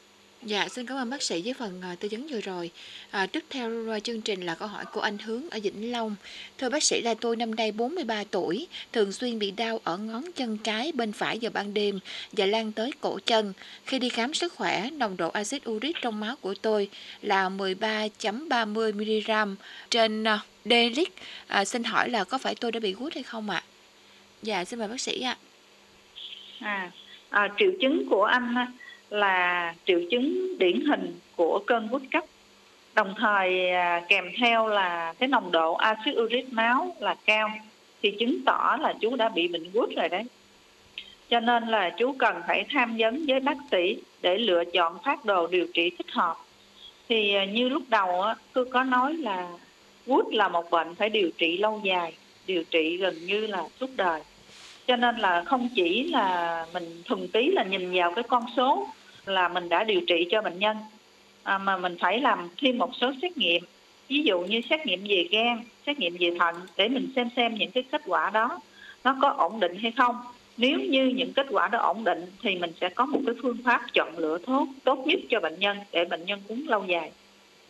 Dạ, 0.45 0.67
xin 0.69 0.85
cảm 0.85 0.97
ơn 0.97 1.09
bác 1.09 1.21
sĩ 1.21 1.41
với 1.45 1.53
phần 1.53 1.81
uh, 1.93 1.99
tư 1.99 2.07
vấn 2.11 2.27
vừa 2.27 2.41
rồi. 2.41 2.71
À, 3.11 3.25
tiếp 3.25 3.43
theo 3.49 3.69
uh, 3.97 4.03
chương 4.03 4.21
trình 4.21 4.41
là 4.41 4.55
câu 4.55 4.67
hỏi 4.67 4.85
của 4.85 5.01
anh 5.01 5.17
Hướng 5.17 5.49
ở 5.49 5.59
Vĩnh 5.63 5.91
Long. 5.91 6.15
Thưa 6.57 6.69
bác 6.69 6.83
sĩ 6.83 7.01
là 7.01 7.13
tôi 7.13 7.35
năm 7.35 7.55
nay 7.55 7.71
43 7.71 8.23
tuổi, 8.31 8.67
thường 8.91 9.11
xuyên 9.11 9.39
bị 9.39 9.51
đau 9.51 9.79
ở 9.83 9.97
ngón 9.97 10.23
chân 10.35 10.57
trái 10.57 10.91
bên 10.91 11.11
phải 11.11 11.39
vào 11.41 11.51
ban 11.51 11.73
đêm 11.73 11.99
và 12.31 12.45
lan 12.45 12.71
tới 12.71 12.91
cổ 13.01 13.19
chân. 13.25 13.53
Khi 13.85 13.99
đi 13.99 14.09
khám 14.09 14.33
sức 14.33 14.53
khỏe, 14.53 14.89
nồng 14.89 15.17
độ 15.17 15.29
axit 15.29 15.69
uric 15.69 15.95
trong 16.01 16.19
máu 16.19 16.35
của 16.41 16.53
tôi 16.61 16.89
là 17.21 17.49
13.30 17.49 18.93
mg 18.93 19.55
trên 19.89 20.23
uh. 20.23 21.07
À, 21.47 21.65
xin 21.65 21.83
hỏi 21.83 22.09
là 22.09 22.23
có 22.23 22.37
phải 22.37 22.55
tôi 22.55 22.71
đã 22.71 22.79
bị 22.79 22.93
gút 22.93 23.13
hay 23.13 23.23
không 23.23 23.49
ạ? 23.49 23.63
À? 23.65 23.69
Dạ, 24.41 24.65
xin 24.65 24.79
mời 24.79 24.87
bác 24.87 25.01
sĩ 25.01 25.21
ạ. 25.21 25.37
À. 26.59 26.91
À, 27.29 27.41
à, 27.41 27.49
triệu 27.59 27.71
chứng 27.81 28.09
của 28.09 28.23
anh 28.23 28.55
là 29.13 29.73
triệu 29.85 29.99
chứng 30.11 30.57
điển 30.57 30.85
hình 30.85 31.19
của 31.35 31.59
cơn 31.67 31.87
gút 31.91 32.01
cấp. 32.11 32.23
Đồng 32.95 33.13
thời 33.17 33.69
à, 33.69 34.01
kèm 34.09 34.25
theo 34.39 34.67
là 34.67 35.13
cái 35.19 35.29
nồng 35.29 35.51
độ 35.51 35.73
axit 35.73 36.15
uric 36.17 36.53
máu 36.53 36.95
là 36.99 37.15
cao 37.25 37.49
thì 38.01 38.11
chứng 38.19 38.43
tỏ 38.45 38.77
là 38.81 38.93
chú 39.01 39.15
đã 39.15 39.29
bị 39.29 39.47
bệnh 39.47 39.71
gút 39.73 39.89
rồi 39.95 40.09
đấy. 40.09 40.23
Cho 41.29 41.39
nên 41.39 41.67
là 41.67 41.89
chú 41.89 42.15
cần 42.19 42.41
phải 42.47 42.65
tham 42.69 42.95
vấn 42.97 43.25
với 43.27 43.39
bác 43.39 43.57
sĩ 43.71 43.97
để 44.21 44.37
lựa 44.37 44.63
chọn 44.65 44.97
phát 45.05 45.25
đồ 45.25 45.47
điều 45.47 45.67
trị 45.73 45.89
thích 45.89 46.11
hợp. 46.11 46.37
Thì 47.09 47.35
à, 47.35 47.45
như 47.45 47.69
lúc 47.69 47.83
đầu 47.89 48.21
á, 48.21 48.35
tôi 48.53 48.65
có 48.65 48.83
nói 48.83 49.13
là 49.13 49.49
gút 50.05 50.25
là 50.33 50.47
một 50.47 50.69
bệnh 50.71 50.95
phải 50.95 51.09
điều 51.09 51.29
trị 51.37 51.57
lâu 51.57 51.81
dài 51.83 52.13
điều 52.47 52.63
trị 52.63 52.97
gần 52.97 53.15
như 53.25 53.47
là 53.47 53.63
suốt 53.79 53.89
đời. 53.95 54.21
Cho 54.87 54.95
nên 54.95 55.17
là 55.17 55.43
không 55.45 55.69
chỉ 55.75 56.03
là 56.03 56.65
mình 56.73 57.01
thuần 57.05 57.27
tí 57.27 57.51
là 57.51 57.63
nhìn 57.63 57.91
vào 57.91 58.11
cái 58.15 58.23
con 58.23 58.43
số 58.57 58.87
là 59.25 59.47
mình 59.47 59.69
đã 59.69 59.83
điều 59.83 60.01
trị 60.07 60.27
cho 60.31 60.41
bệnh 60.41 60.59
nhân 60.59 60.77
à, 61.43 61.57
mà 61.57 61.77
mình 61.77 61.97
phải 61.99 62.19
làm 62.19 62.49
thêm 62.61 62.77
một 62.77 62.89
số 63.01 63.11
xét 63.21 63.37
nghiệm 63.37 63.63
ví 64.09 64.23
dụ 64.23 64.39
như 64.39 64.61
xét 64.69 64.85
nghiệm 64.85 65.03
về 65.03 65.27
gan 65.31 65.63
xét 65.85 65.99
nghiệm 65.99 66.17
về 66.19 66.35
thận 66.39 66.55
để 66.77 66.89
mình 66.89 67.11
xem 67.15 67.29
xem 67.35 67.55
những 67.55 67.71
cái 67.71 67.83
kết 67.91 68.01
quả 68.05 68.29
đó 68.29 68.59
nó 69.03 69.17
có 69.21 69.29
ổn 69.29 69.59
định 69.59 69.75
hay 69.75 69.93
không 69.97 70.15
nếu 70.57 70.79
như 70.79 71.05
những 71.05 71.33
kết 71.33 71.45
quả 71.49 71.67
đó 71.67 71.79
ổn 71.79 72.03
định 72.03 72.25
thì 72.41 72.55
mình 72.55 72.71
sẽ 72.81 72.89
có 72.89 73.05
một 73.05 73.19
cái 73.25 73.35
phương 73.41 73.57
pháp 73.65 73.81
chọn 73.93 74.17
lựa 74.17 74.37
thuốc 74.45 74.67
tốt 74.83 75.03
nhất 75.07 75.19
cho 75.29 75.39
bệnh 75.39 75.59
nhân 75.59 75.77
để 75.91 76.05
bệnh 76.05 76.25
nhân 76.25 76.41
uống 76.47 76.67
lâu 76.67 76.85
dài 76.85 77.11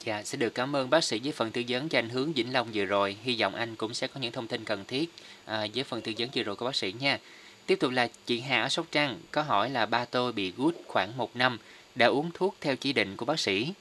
Dạ, 0.05 0.23
xin 0.23 0.39
được 0.39 0.55
cảm 0.55 0.75
ơn 0.75 0.89
bác 0.89 1.03
sĩ 1.03 1.19
với 1.23 1.31
phần 1.31 1.51
tư 1.51 1.63
vấn 1.67 1.89
cho 1.89 1.99
anh 1.99 2.09
Hướng 2.09 2.33
Vĩnh 2.33 2.53
Long 2.53 2.67
vừa 2.73 2.85
rồi. 2.85 3.17
Hy 3.23 3.35
vọng 3.39 3.55
anh 3.55 3.75
cũng 3.75 3.93
sẽ 3.93 4.07
có 4.07 4.19
những 4.19 4.31
thông 4.31 4.47
tin 4.47 4.63
cần 4.63 4.83
thiết 4.87 5.09
à, 5.45 5.67
với 5.75 5.83
phần 5.83 6.01
tư 6.01 6.13
vấn 6.17 6.29
vừa 6.35 6.43
rồi 6.43 6.55
của 6.55 6.65
bác 6.65 6.75
sĩ 6.75 6.93
nha. 6.99 7.19
Tiếp 7.65 7.79
tục 7.79 7.91
là 7.91 8.07
chị 8.25 8.39
Hà 8.39 8.61
ở 8.61 8.69
Sóc 8.69 8.85
Trăng 8.91 9.19
có 9.31 9.41
hỏi 9.41 9.69
là 9.69 9.85
ba 9.85 10.05
tôi 10.05 10.31
bị 10.31 10.53
gút 10.57 10.75
khoảng 10.87 11.17
một 11.17 11.35
năm, 11.35 11.57
đã 11.95 12.05
uống 12.05 12.31
thuốc 12.33 12.55
theo 12.61 12.75
chỉ 12.75 12.93
định 12.93 13.17
của 13.17 13.25
bác 13.25 13.39
sĩ. 13.39 13.73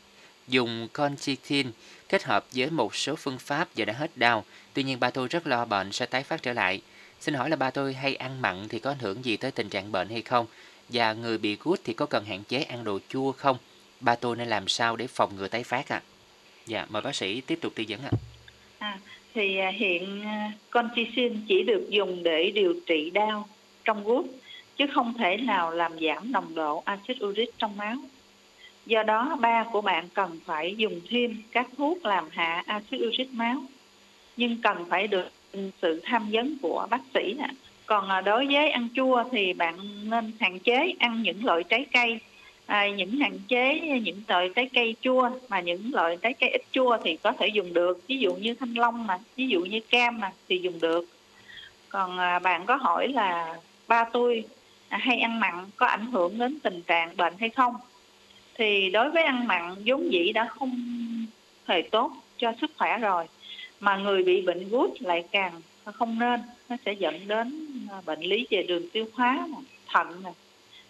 Dùng 0.49 0.89
conchitin 0.93 1.71
kết 2.09 2.23
hợp 2.23 2.47
với 2.53 2.71
một 2.71 2.95
số 2.95 3.15
phương 3.17 3.39
pháp 3.39 3.69
và 3.77 3.85
đã 3.85 3.93
hết 3.93 4.17
đau. 4.17 4.45
Tuy 4.75 4.83
nhiên 4.83 5.01
ba 5.01 5.11
tôi 5.11 5.29
rất 5.29 5.47
lo 5.47 5.65
bệnh 5.65 5.93
sẽ 5.93 6.07
tái 6.07 6.23
phát 6.23 6.43
trở 6.43 6.53
lại. 6.53 6.81
Xin 7.21 7.35
hỏi 7.35 7.51
là 7.51 7.57
ba 7.57 7.71
tôi 7.71 7.95
hay 7.95 8.15
ăn 8.15 8.43
mặn 8.43 8.69
thì 8.69 8.79
có 8.79 8.91
ảnh 8.91 8.99
hưởng 8.99 9.25
gì 9.25 9.37
tới 9.37 9.51
tình 9.51 9.69
trạng 9.69 9.93
bệnh 9.93 10.09
hay 10.09 10.23
không? 10.23 10.47
Và 10.89 11.13
người 11.13 11.39
bị 11.39 11.57
gút 11.61 11.81
thì 11.85 11.93
có 11.93 12.07
cần 12.07 12.25
hạn 12.25 12.43
chế 12.49 12.63
ăn 12.63 12.85
đồ 12.85 12.99
chua 13.09 13.33
không? 13.33 13.57
Ba 14.01 14.15
tôi 14.15 14.37
nên 14.37 14.49
làm 14.49 14.69
sao 14.69 14.97
để 14.97 15.07
phòng 15.07 15.37
ngừa 15.37 15.49
tái 15.49 15.65
phát 15.65 15.89
ạ? 15.89 15.97
À? 15.97 16.09
Dạ, 16.67 16.87
mời 16.89 17.03
bác 17.03 17.17
sĩ 17.17 17.41
tiếp 17.41 17.59
tục 17.61 17.73
tư 17.77 17.85
vấn 17.89 18.01
ạ. 18.03 18.11
À. 18.79 18.89
À, 18.89 18.99
thì 19.35 19.57
hiện 19.77 20.23
à, 20.25 20.53
conchitin 20.71 21.41
chỉ 21.49 21.63
được 21.63 21.87
dùng 21.91 22.23
để 22.23 22.51
điều 22.55 22.75
trị 22.87 23.11
đau 23.11 23.49
trong 23.85 24.05
gút 24.05 24.27
chứ 24.77 24.87
không 24.95 25.15
thể 25.19 25.37
nào 25.37 25.71
làm 25.71 25.93
giảm 26.01 26.33
nồng 26.33 26.55
độ 26.55 26.83
axit 26.85 27.17
uric 27.25 27.59
trong 27.59 27.77
máu. 27.77 27.97
Do 28.87 29.03
đó 29.03 29.37
ba 29.41 29.65
của 29.73 29.81
bạn 29.81 30.09
cần 30.15 30.41
phải 30.45 30.75
dùng 30.77 31.01
thêm 31.09 31.43
các 31.53 31.67
thuốc 31.77 32.07
làm 32.07 32.29
hạ 32.31 32.63
axit 32.67 33.01
uric 33.01 33.33
máu 33.33 33.65
nhưng 34.37 34.57
cần 34.63 34.85
phải 34.91 35.07
được 35.07 35.29
sự 35.83 36.01
tham 36.05 36.29
vấn 36.33 36.57
của 36.63 36.87
bác 36.91 37.01
sĩ 37.15 37.35
nè. 37.39 37.49
Còn 37.87 38.09
à, 38.09 38.21
đối 38.21 38.47
với 38.47 38.71
ăn 38.71 38.89
chua 38.95 39.25
thì 39.33 39.53
bạn 39.53 39.79
nên 40.11 40.33
hạn 40.41 40.59
chế 40.59 40.95
ăn 40.99 41.23
những 41.23 41.45
loại 41.45 41.65
trái 41.65 41.87
cây 41.93 42.19
à, 42.67 42.89
những 42.89 43.19
hạn 43.19 43.39
chế 43.49 43.81
những 44.03 44.23
loại 44.29 44.51
trái 44.55 44.69
cây 44.75 44.97
chua 45.01 45.31
mà 45.49 45.61
những 45.61 45.95
loại 45.95 46.17
trái 46.23 46.35
cây 46.41 46.51
ít 46.51 46.63
chua 46.73 46.97
thì 47.05 47.17
có 47.17 47.33
thể 47.33 47.49
dùng 47.49 47.75
được 47.75 48.01
ví 48.09 48.19
dụ 48.19 48.35
như 48.35 48.55
thanh 48.55 48.75
long 48.75 49.07
mà 49.07 49.19
ví 49.37 49.49
dụ 49.49 49.61
như 49.61 49.81
cam 49.91 50.21
mà 50.21 50.33
thì 50.49 50.59
dùng 50.59 50.81
được 50.81 51.05
còn 51.89 52.19
à, 52.19 52.39
bạn 52.39 52.67
có 52.67 52.77
hỏi 52.77 53.09
là 53.09 53.57
ba 53.93 54.05
tôi 54.13 54.45
à, 54.89 54.99
hay 54.99 55.21
ăn 55.21 55.41
mặn 55.41 55.55
có 55.77 55.87
ảnh 55.87 56.07
hưởng 56.07 56.39
đến 56.39 56.59
tình 56.63 56.83
trạng 56.83 57.17
bệnh 57.17 57.35
hay 57.41 57.49
không? 57.49 57.75
Thì 58.55 58.91
đối 58.91 59.11
với 59.11 59.23
ăn 59.23 59.47
mặn, 59.47 59.75
vốn 59.87 60.13
dĩ 60.13 60.33
đã 60.33 60.49
không 60.49 60.73
hề 61.67 61.83
tốt 61.83 62.13
cho 62.39 62.53
sức 62.61 62.71
khỏe 62.79 62.99
rồi, 62.99 63.27
mà 63.81 63.97
người 63.97 64.23
bị 64.23 64.43
bệnh 64.43 64.69
gút 64.69 64.91
lại 65.01 65.25
càng 65.33 65.53
không 65.85 66.19
nên. 66.19 66.41
Nó 66.69 66.77
sẽ 66.87 66.93
dẫn 66.93 67.29
đến 67.29 67.69
à, 67.91 67.97
bệnh 68.07 68.21
lý 68.21 68.47
về 68.51 68.63
đường 68.63 68.89
tiêu 68.93 69.05
hóa, 69.13 69.49
thận 69.87 70.23
này. 70.23 70.33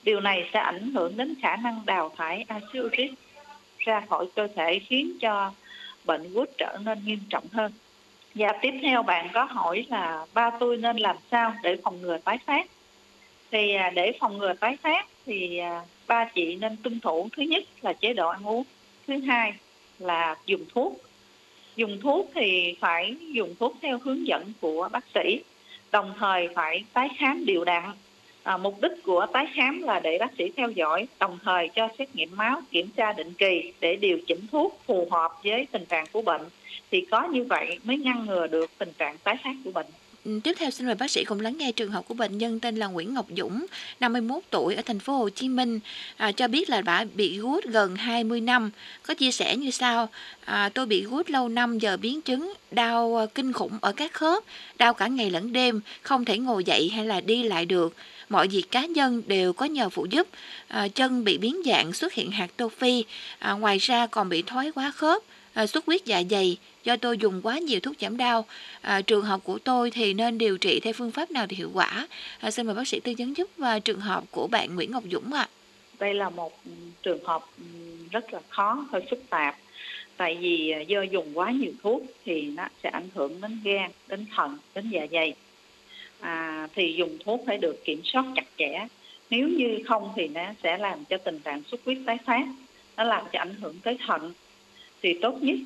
điều 0.03 0.21
này 0.21 0.51
sẽ 0.53 0.61
ảnh 0.61 0.93
hưởng 0.95 1.17
đến 1.17 1.35
khả 1.43 1.57
năng 1.57 1.81
đào 1.87 2.12
thải 2.17 2.45
axit 2.49 2.83
uric 2.83 3.12
ra 3.79 4.03
khỏi 4.09 4.27
cơ 4.35 4.49
thể, 4.57 4.79
khiến 4.79 5.12
cho 5.21 5.53
bệnh 6.05 6.33
gút 6.33 6.51
trở 6.59 6.79
nên 6.85 6.99
nghiêm 7.05 7.19
trọng 7.31 7.45
hơn. 7.53 7.73
Và 8.35 8.53
tiếp 8.62 8.73
theo 8.83 9.03
bạn 9.03 9.29
có 9.35 9.45
hỏi 9.45 9.87
là 9.88 10.27
ba 10.35 10.51
tôi 10.61 10.77
nên 10.77 10.97
làm 10.97 11.17
sao 11.31 11.55
để 11.62 11.77
phòng 11.85 12.03
ngừa 12.03 12.19
tái 12.19 12.38
phát? 12.47 12.67
Thì 13.53 13.75
à, 13.75 13.91
để 13.95 14.12
phòng 14.21 14.38
ngừa 14.38 14.53
tái 14.53 14.77
phát 14.83 15.07
thì 15.27 15.59
à, 15.59 15.83
ba 16.07 16.25
chị 16.25 16.57
nên 16.57 16.77
tuân 16.83 17.01
thủ. 17.01 17.29
Thứ 17.37 17.43
nhất 17.43 17.65
là 17.83 17.93
chế 17.93 18.12
độ 18.12 18.29
ăn 18.29 18.49
uống. 18.49 18.65
Thứ 19.07 19.21
hai 19.21 19.53
là 19.99 20.37
dùng 20.47 20.65
thuốc. 20.75 21.01
Dùng 21.77 22.01
thuốc 22.01 22.31
thì 22.35 22.75
phải 22.81 23.17
dùng 23.33 23.55
thuốc 23.61 23.77
theo 23.83 23.99
hướng 23.99 24.27
dẫn 24.27 24.53
của 24.61 24.88
bác 24.93 25.05
sĩ 25.15 25.41
đồng 25.93 26.15
thời 26.19 26.49
phải 26.55 26.85
tái 26.93 27.09
khám 27.19 27.47
đều 27.47 27.65
đặn. 27.65 27.85
À, 28.43 28.57
mục 28.57 28.83
đích 28.83 29.03
của 29.03 29.27
tái 29.33 29.47
khám 29.55 29.83
là 29.83 30.01
để 30.01 30.19
bác 30.19 30.31
sĩ 30.38 30.53
theo 30.57 30.71
dõi 30.71 31.09
đồng 31.21 31.38
thời 31.45 31.69
cho 31.69 31.88
xét 31.99 32.17
nghiệm 32.17 32.37
máu 32.37 32.61
kiểm 32.71 32.88
tra 32.97 33.12
định 33.12 33.33
kỳ 33.38 33.73
để 33.81 33.97
điều 33.97 34.19
chỉnh 34.27 34.47
thuốc 34.53 34.81
phù 34.87 35.09
hợp 35.11 35.33
với 35.45 35.67
tình 35.73 35.85
trạng 35.85 36.07
của 36.12 36.23
bệnh. 36.23 36.43
Thì 36.91 37.07
có 37.11 37.29
như 37.29 37.45
vậy 37.45 37.79
mới 37.85 37.97
ngăn 37.97 38.27
ngừa 38.27 38.47
được 38.47 38.71
tình 38.79 38.93
trạng 38.99 39.19
tái 39.19 39.37
phát 39.45 39.55
của 39.65 39.71
bệnh. 39.71 39.87
Ừ, 40.25 40.41
tiếp 40.45 40.53
theo 40.59 40.71
xin 40.71 40.87
mời 40.87 40.95
bác 40.95 41.11
sĩ 41.11 41.25
cùng 41.25 41.41
lắng 41.41 41.57
nghe 41.59 41.73
trường 41.73 41.91
hợp 41.91 42.05
của 42.09 42.15
bệnh 42.15 42.39
nhân 42.39 42.61
tên 42.61 42.77
là 42.77 42.87
Nguyễn 42.87 43.15
Ngọc 43.15 43.27
Dũng, 43.37 43.67
51 44.01 44.43
tuổi 44.51 44.75
ở 44.75 44.83
thành 44.83 44.99
phố 44.99 45.17
Hồ 45.17 45.29
Chí 45.29 45.49
Minh, 45.49 45.81
à, 46.17 46.33
cho 46.33 46.49
biết 46.49 46.71
là 46.71 46.83
bà 46.83 47.05
bị 47.15 47.39
gút 47.39 47.65
gần 47.65 47.97
20 47.97 48.41
năm. 48.41 48.71
Có 49.03 49.15
chia 49.15 49.31
sẻ 49.31 49.57
như 49.57 49.71
sau: 49.71 50.09
à, 50.45 50.69
tôi 50.69 50.87
bị 50.87 51.03
gút 51.03 51.31
lâu 51.31 51.49
năm 51.49 51.79
giờ 51.79 51.97
biến 51.97 52.23
chứng 52.23 52.53
đau 52.71 53.17
à, 53.17 53.27
kinh 53.35 53.53
khủng 53.53 53.79
ở 53.81 53.93
các 53.93 54.13
khớp, 54.13 54.45
đau 54.79 54.95
cả 54.95 55.07
ngày 55.07 55.31
lẫn 55.31 55.53
đêm, 55.53 55.81
không 56.03 56.25
thể 56.25 56.39
ngồi 56.39 56.65
dậy 56.65 56.91
hay 56.95 57.07
là 57.07 57.21
đi 57.21 57.43
lại 57.43 57.67
được. 57.67 57.95
Mọi 58.29 58.49
việc 58.49 58.71
cá 58.71 58.87
nhân 58.87 59.23
đều 59.27 59.53
có 59.53 59.67
nhờ 59.67 59.89
phụ 59.89 60.07
giúp. 60.11 60.29
À, 60.69 60.89
chân 60.89 61.25
bị 61.25 61.39
biến 61.39 61.63
dạng 61.67 61.93
xuất 61.93 62.13
hiện 62.13 62.31
hạt 62.31 62.51
tô 62.57 62.69
phi, 62.69 63.05
à, 63.39 63.53
ngoài 63.53 63.79
ra 63.79 64.07
còn 64.07 64.29
bị 64.29 64.43
thoái 64.43 64.73
quá 64.73 64.93
khớp, 64.97 65.23
à, 65.55 65.67
xuất 65.67 65.87
huyết 65.87 66.05
dạ 66.05 66.23
dày 66.31 66.57
do 66.85 66.97
tôi 66.97 67.19
dùng 67.19 67.41
quá 67.43 67.59
nhiều 67.59 67.81
thuốc 67.81 67.95
giảm 68.01 68.17
đau. 68.17 68.47
À, 68.81 69.01
trường 69.01 69.25
hợp 69.25 69.41
của 69.45 69.59
tôi 69.59 69.91
thì 69.91 70.15
nên 70.15 70.38
điều 70.38 70.59
trị 70.59 70.81
theo 70.81 70.93
phương 70.93 71.11
pháp 71.11 71.31
nào 71.31 71.47
thì 71.49 71.57
hiệu 71.57 71.71
quả? 71.75 72.09
À, 72.41 72.51
xin 72.51 72.67
mời 72.67 72.75
bác 72.75 72.88
sĩ 72.88 73.01
tư 73.01 73.12
vấn 73.19 73.37
giúp 73.37 73.51
và 73.57 73.79
trường 73.79 74.01
hợp 74.01 74.25
của 74.31 74.47
bạn 74.47 74.75
Nguyễn 74.75 74.91
Ngọc 74.91 75.05
Dũng 75.11 75.33
ạ. 75.33 75.41
À. 75.41 75.49
Đây 75.99 76.15
là 76.15 76.31
một 76.31 76.61
trường 77.03 77.25
hợp 77.25 77.43
ừ, 77.59 77.65
rất 78.11 78.33
là 78.33 78.41
khó, 78.49 78.87
hơi 78.93 79.03
phức 79.11 79.31
tạp. 79.31 79.57
Tại 80.17 80.37
vì 80.41 80.71
à, 80.71 80.81
do 80.81 81.03
dùng 81.03 81.38
quá 81.38 81.51
nhiều 81.51 81.73
thuốc 81.83 82.03
thì 82.25 82.43
nó 82.43 82.69
sẽ 82.83 82.88
ảnh 82.88 83.09
hưởng 83.15 83.41
đến 83.41 83.59
gan, 83.65 83.91
đến 84.09 84.27
thận, 84.37 84.59
đến 84.75 84.91
dạ 84.91 85.07
dày. 85.12 85.35
À, 86.21 86.69
thì 86.75 86.95
dùng 86.99 87.19
thuốc 87.25 87.43
phải 87.47 87.59
được 87.59 87.85
kiểm 87.85 88.01
soát 88.05 88.25
chặt 88.37 88.47
chẽ. 88.59 88.87
Nếu 89.31 89.49
như 89.49 89.79
không 89.87 90.12
thì 90.17 90.29
nó 90.29 90.45
sẽ 90.62 90.79
làm 90.79 91.05
cho 91.05 91.19
tình 91.19 91.41
trạng 91.41 91.62
xuất 91.71 91.81
huyết 91.85 91.99
tái 92.07 92.19
phát. 92.27 92.47
Nó 92.97 93.05
làm 93.05 93.25
cho 93.33 93.38
ảnh 93.38 93.55
hưởng 93.61 93.79
tới 93.83 93.99
thận. 94.07 94.33
Thì 95.03 95.15
tốt 95.23 95.38
nhất. 95.41 95.57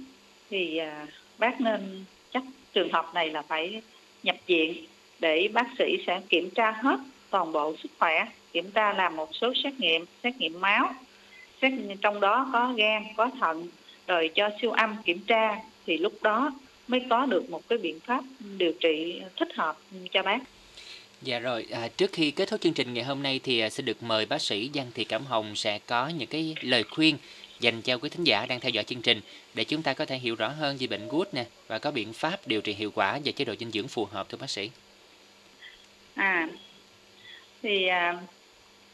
Thì 0.50 0.76
à, 0.76 1.06
bác 1.38 1.60
nên 1.60 2.04
chắc 2.32 2.42
trường 2.72 2.92
hợp 2.92 3.14
này 3.14 3.30
là 3.30 3.42
phải 3.42 3.82
nhập 4.22 4.36
viện 4.46 4.84
để 5.18 5.48
bác 5.52 5.66
sĩ 5.78 5.98
sẽ 6.06 6.20
kiểm 6.28 6.50
tra 6.50 6.70
hết 6.70 6.96
toàn 7.30 7.52
bộ 7.52 7.76
sức 7.82 7.90
khỏe 7.98 8.26
kiểm 8.52 8.70
tra 8.70 8.92
làm 8.92 9.16
một 9.16 9.28
số 9.32 9.52
xét 9.64 9.80
nghiệm 9.80 10.04
xét 10.22 10.36
nghiệm 10.36 10.60
máu 10.60 10.94
xét 11.62 11.72
trong 12.02 12.20
đó 12.20 12.50
có 12.52 12.72
gan 12.76 13.04
có 13.16 13.30
thận 13.40 13.68
rồi 14.06 14.30
cho 14.34 14.50
siêu 14.60 14.70
âm 14.70 14.96
kiểm 15.04 15.18
tra 15.18 15.58
thì 15.86 15.98
lúc 15.98 16.22
đó 16.22 16.52
mới 16.88 17.00
có 17.10 17.26
được 17.26 17.50
một 17.50 17.68
cái 17.68 17.78
biện 17.78 18.00
pháp 18.00 18.24
điều 18.58 18.72
trị 18.80 19.22
thích 19.36 19.48
hợp 19.54 19.78
cho 20.10 20.22
bác. 20.22 20.38
Dạ 21.22 21.38
rồi, 21.38 21.66
à, 21.70 21.88
trước 21.96 22.12
khi 22.12 22.30
kết 22.30 22.48
thúc 22.48 22.60
chương 22.60 22.72
trình 22.72 22.94
ngày 22.94 23.04
hôm 23.04 23.22
nay 23.22 23.40
thì 23.42 23.60
sẽ 23.60 23.70
xin 23.70 23.84
được 23.84 24.02
mời 24.02 24.26
bác 24.26 24.42
sĩ 24.42 24.70
Giang 24.74 24.90
Thị 24.94 25.04
Cẩm 25.04 25.26
Hồng 25.26 25.56
sẽ 25.56 25.78
có 25.86 26.08
những 26.08 26.28
cái 26.28 26.54
lời 26.60 26.82
khuyên 26.82 27.16
dành 27.60 27.82
cho 27.82 27.98
quý 27.98 28.08
thính 28.08 28.24
giả 28.24 28.46
đang 28.46 28.60
theo 28.60 28.70
dõi 28.70 28.84
chương 28.84 29.02
trình 29.02 29.20
để 29.54 29.64
chúng 29.64 29.82
ta 29.82 29.94
có 29.94 30.06
thể 30.06 30.18
hiểu 30.18 30.34
rõ 30.34 30.48
hơn 30.48 30.76
về 30.80 30.86
bệnh 30.86 31.08
gút 31.08 31.34
nè 31.34 31.44
và 31.68 31.78
có 31.78 31.90
biện 31.90 32.12
pháp 32.12 32.40
điều 32.46 32.60
trị 32.60 32.72
hiệu 32.72 32.90
quả 32.94 33.20
và 33.24 33.32
chế 33.32 33.44
độ 33.44 33.54
dinh 33.60 33.70
dưỡng 33.70 33.88
phù 33.88 34.04
hợp 34.04 34.28
thưa 34.28 34.38
bác 34.38 34.50
sĩ. 34.50 34.70
À, 36.14 36.48
thì 37.62 37.86
à, 37.86 38.18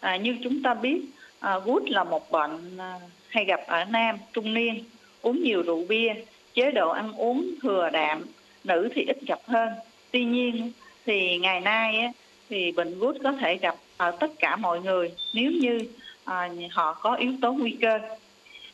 à, 0.01 0.17
như 0.17 0.37
chúng 0.45 0.63
ta 0.63 0.75
biết, 0.75 1.01
à, 1.41 1.59
gút 1.59 1.83
là 1.87 2.05
một 2.05 2.31
bệnh 2.31 2.79
à, 2.79 2.99
hay 3.29 3.45
gặp 3.45 3.61
ở 3.67 3.85
nam 3.85 4.17
trung 4.33 4.55
niên, 4.55 4.85
uống 5.23 5.43
nhiều 5.43 5.63
rượu 5.63 5.85
bia, 5.89 6.15
chế 6.55 6.71
độ 6.71 6.91
ăn 6.91 7.13
uống 7.13 7.51
thừa 7.63 7.91
đạm, 7.93 8.25
nữ 8.65 8.89
thì 8.95 9.05
ít 9.05 9.19
gặp 9.27 9.41
hơn. 9.47 9.69
Tuy 10.11 10.25
nhiên 10.25 10.73
thì 11.07 11.39
ngày 11.39 11.61
nay 11.61 11.99
á, 11.99 12.13
thì 12.49 12.73
bệnh 12.73 12.99
gút 12.99 13.17
có 13.23 13.33
thể 13.33 13.57
gặp 13.57 13.77
ở 13.97 14.11
tất 14.21 14.31
cả 14.39 14.57
mọi 14.57 14.81
người 14.81 15.11
nếu 15.35 15.51
như 15.51 15.87
à, 16.25 16.49
họ 16.71 16.95
có 16.95 17.15
yếu 17.15 17.33
tố 17.43 17.53
nguy 17.53 17.77
cơ. 17.81 17.99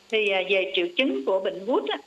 Thì 0.09 0.29
à, 0.29 0.41
về 0.49 0.71
triệu 0.75 0.87
chứng 0.97 1.25
của 1.25 1.39
bệnh 1.39 1.65
gút 1.65 1.89
á, 1.89 1.97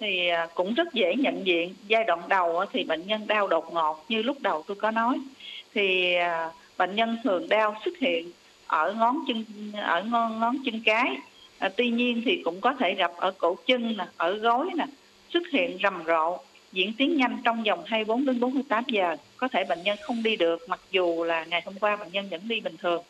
thì 0.00 0.28
à, 0.28 0.48
cũng 0.54 0.74
rất 0.74 0.92
dễ 0.92 1.14
nhận 1.14 1.46
diện. 1.46 1.74
Giai 1.88 2.04
đoạn 2.04 2.20
đầu 2.28 2.58
á, 2.58 2.66
thì 2.72 2.84
bệnh 2.84 3.06
nhân 3.06 3.26
đau 3.26 3.48
đột 3.48 3.72
ngột 3.72 4.04
như 4.08 4.22
lúc 4.22 4.36
đầu 4.40 4.64
tôi 4.66 4.76
có 4.76 4.90
nói. 4.90 5.20
Thì 5.74 6.14
à, 6.14 6.50
bệnh 6.78 6.96
nhân 6.96 7.16
thường 7.24 7.48
đau 7.48 7.76
xuất 7.84 7.98
hiện 7.98 8.30
ở 8.66 8.92
ngón 8.92 9.18
chân 9.28 9.44
ở 9.82 10.02
ngón 10.02 10.40
ngón 10.40 10.56
chân 10.64 10.82
cái. 10.84 11.16
À, 11.58 11.68
tuy 11.76 11.90
nhiên 11.90 12.22
thì 12.24 12.42
cũng 12.44 12.60
có 12.60 12.74
thể 12.74 12.94
gặp 12.94 13.12
ở 13.16 13.30
cổ 13.30 13.56
chân 13.66 13.96
nè, 13.96 14.04
ở 14.16 14.32
gối 14.32 14.68
nè, 14.76 14.84
xuất 15.30 15.42
hiện 15.52 15.78
rầm 15.82 16.02
rộ 16.06 16.38
diễn 16.72 16.92
tiến 16.98 17.16
nhanh 17.16 17.38
trong 17.44 17.62
vòng 17.62 17.82
24 17.86 18.24
đến 18.24 18.40
48 18.40 18.84
giờ. 18.86 19.16
Có 19.36 19.48
thể 19.48 19.64
bệnh 19.64 19.82
nhân 19.82 19.98
không 20.02 20.22
đi 20.22 20.36
được 20.36 20.68
mặc 20.68 20.80
dù 20.90 21.24
là 21.24 21.44
ngày 21.44 21.62
hôm 21.64 21.74
qua 21.80 21.96
bệnh 21.96 22.12
nhân 22.12 22.28
vẫn 22.30 22.40
đi 22.48 22.60
bình 22.60 22.76
thường. 22.76 23.02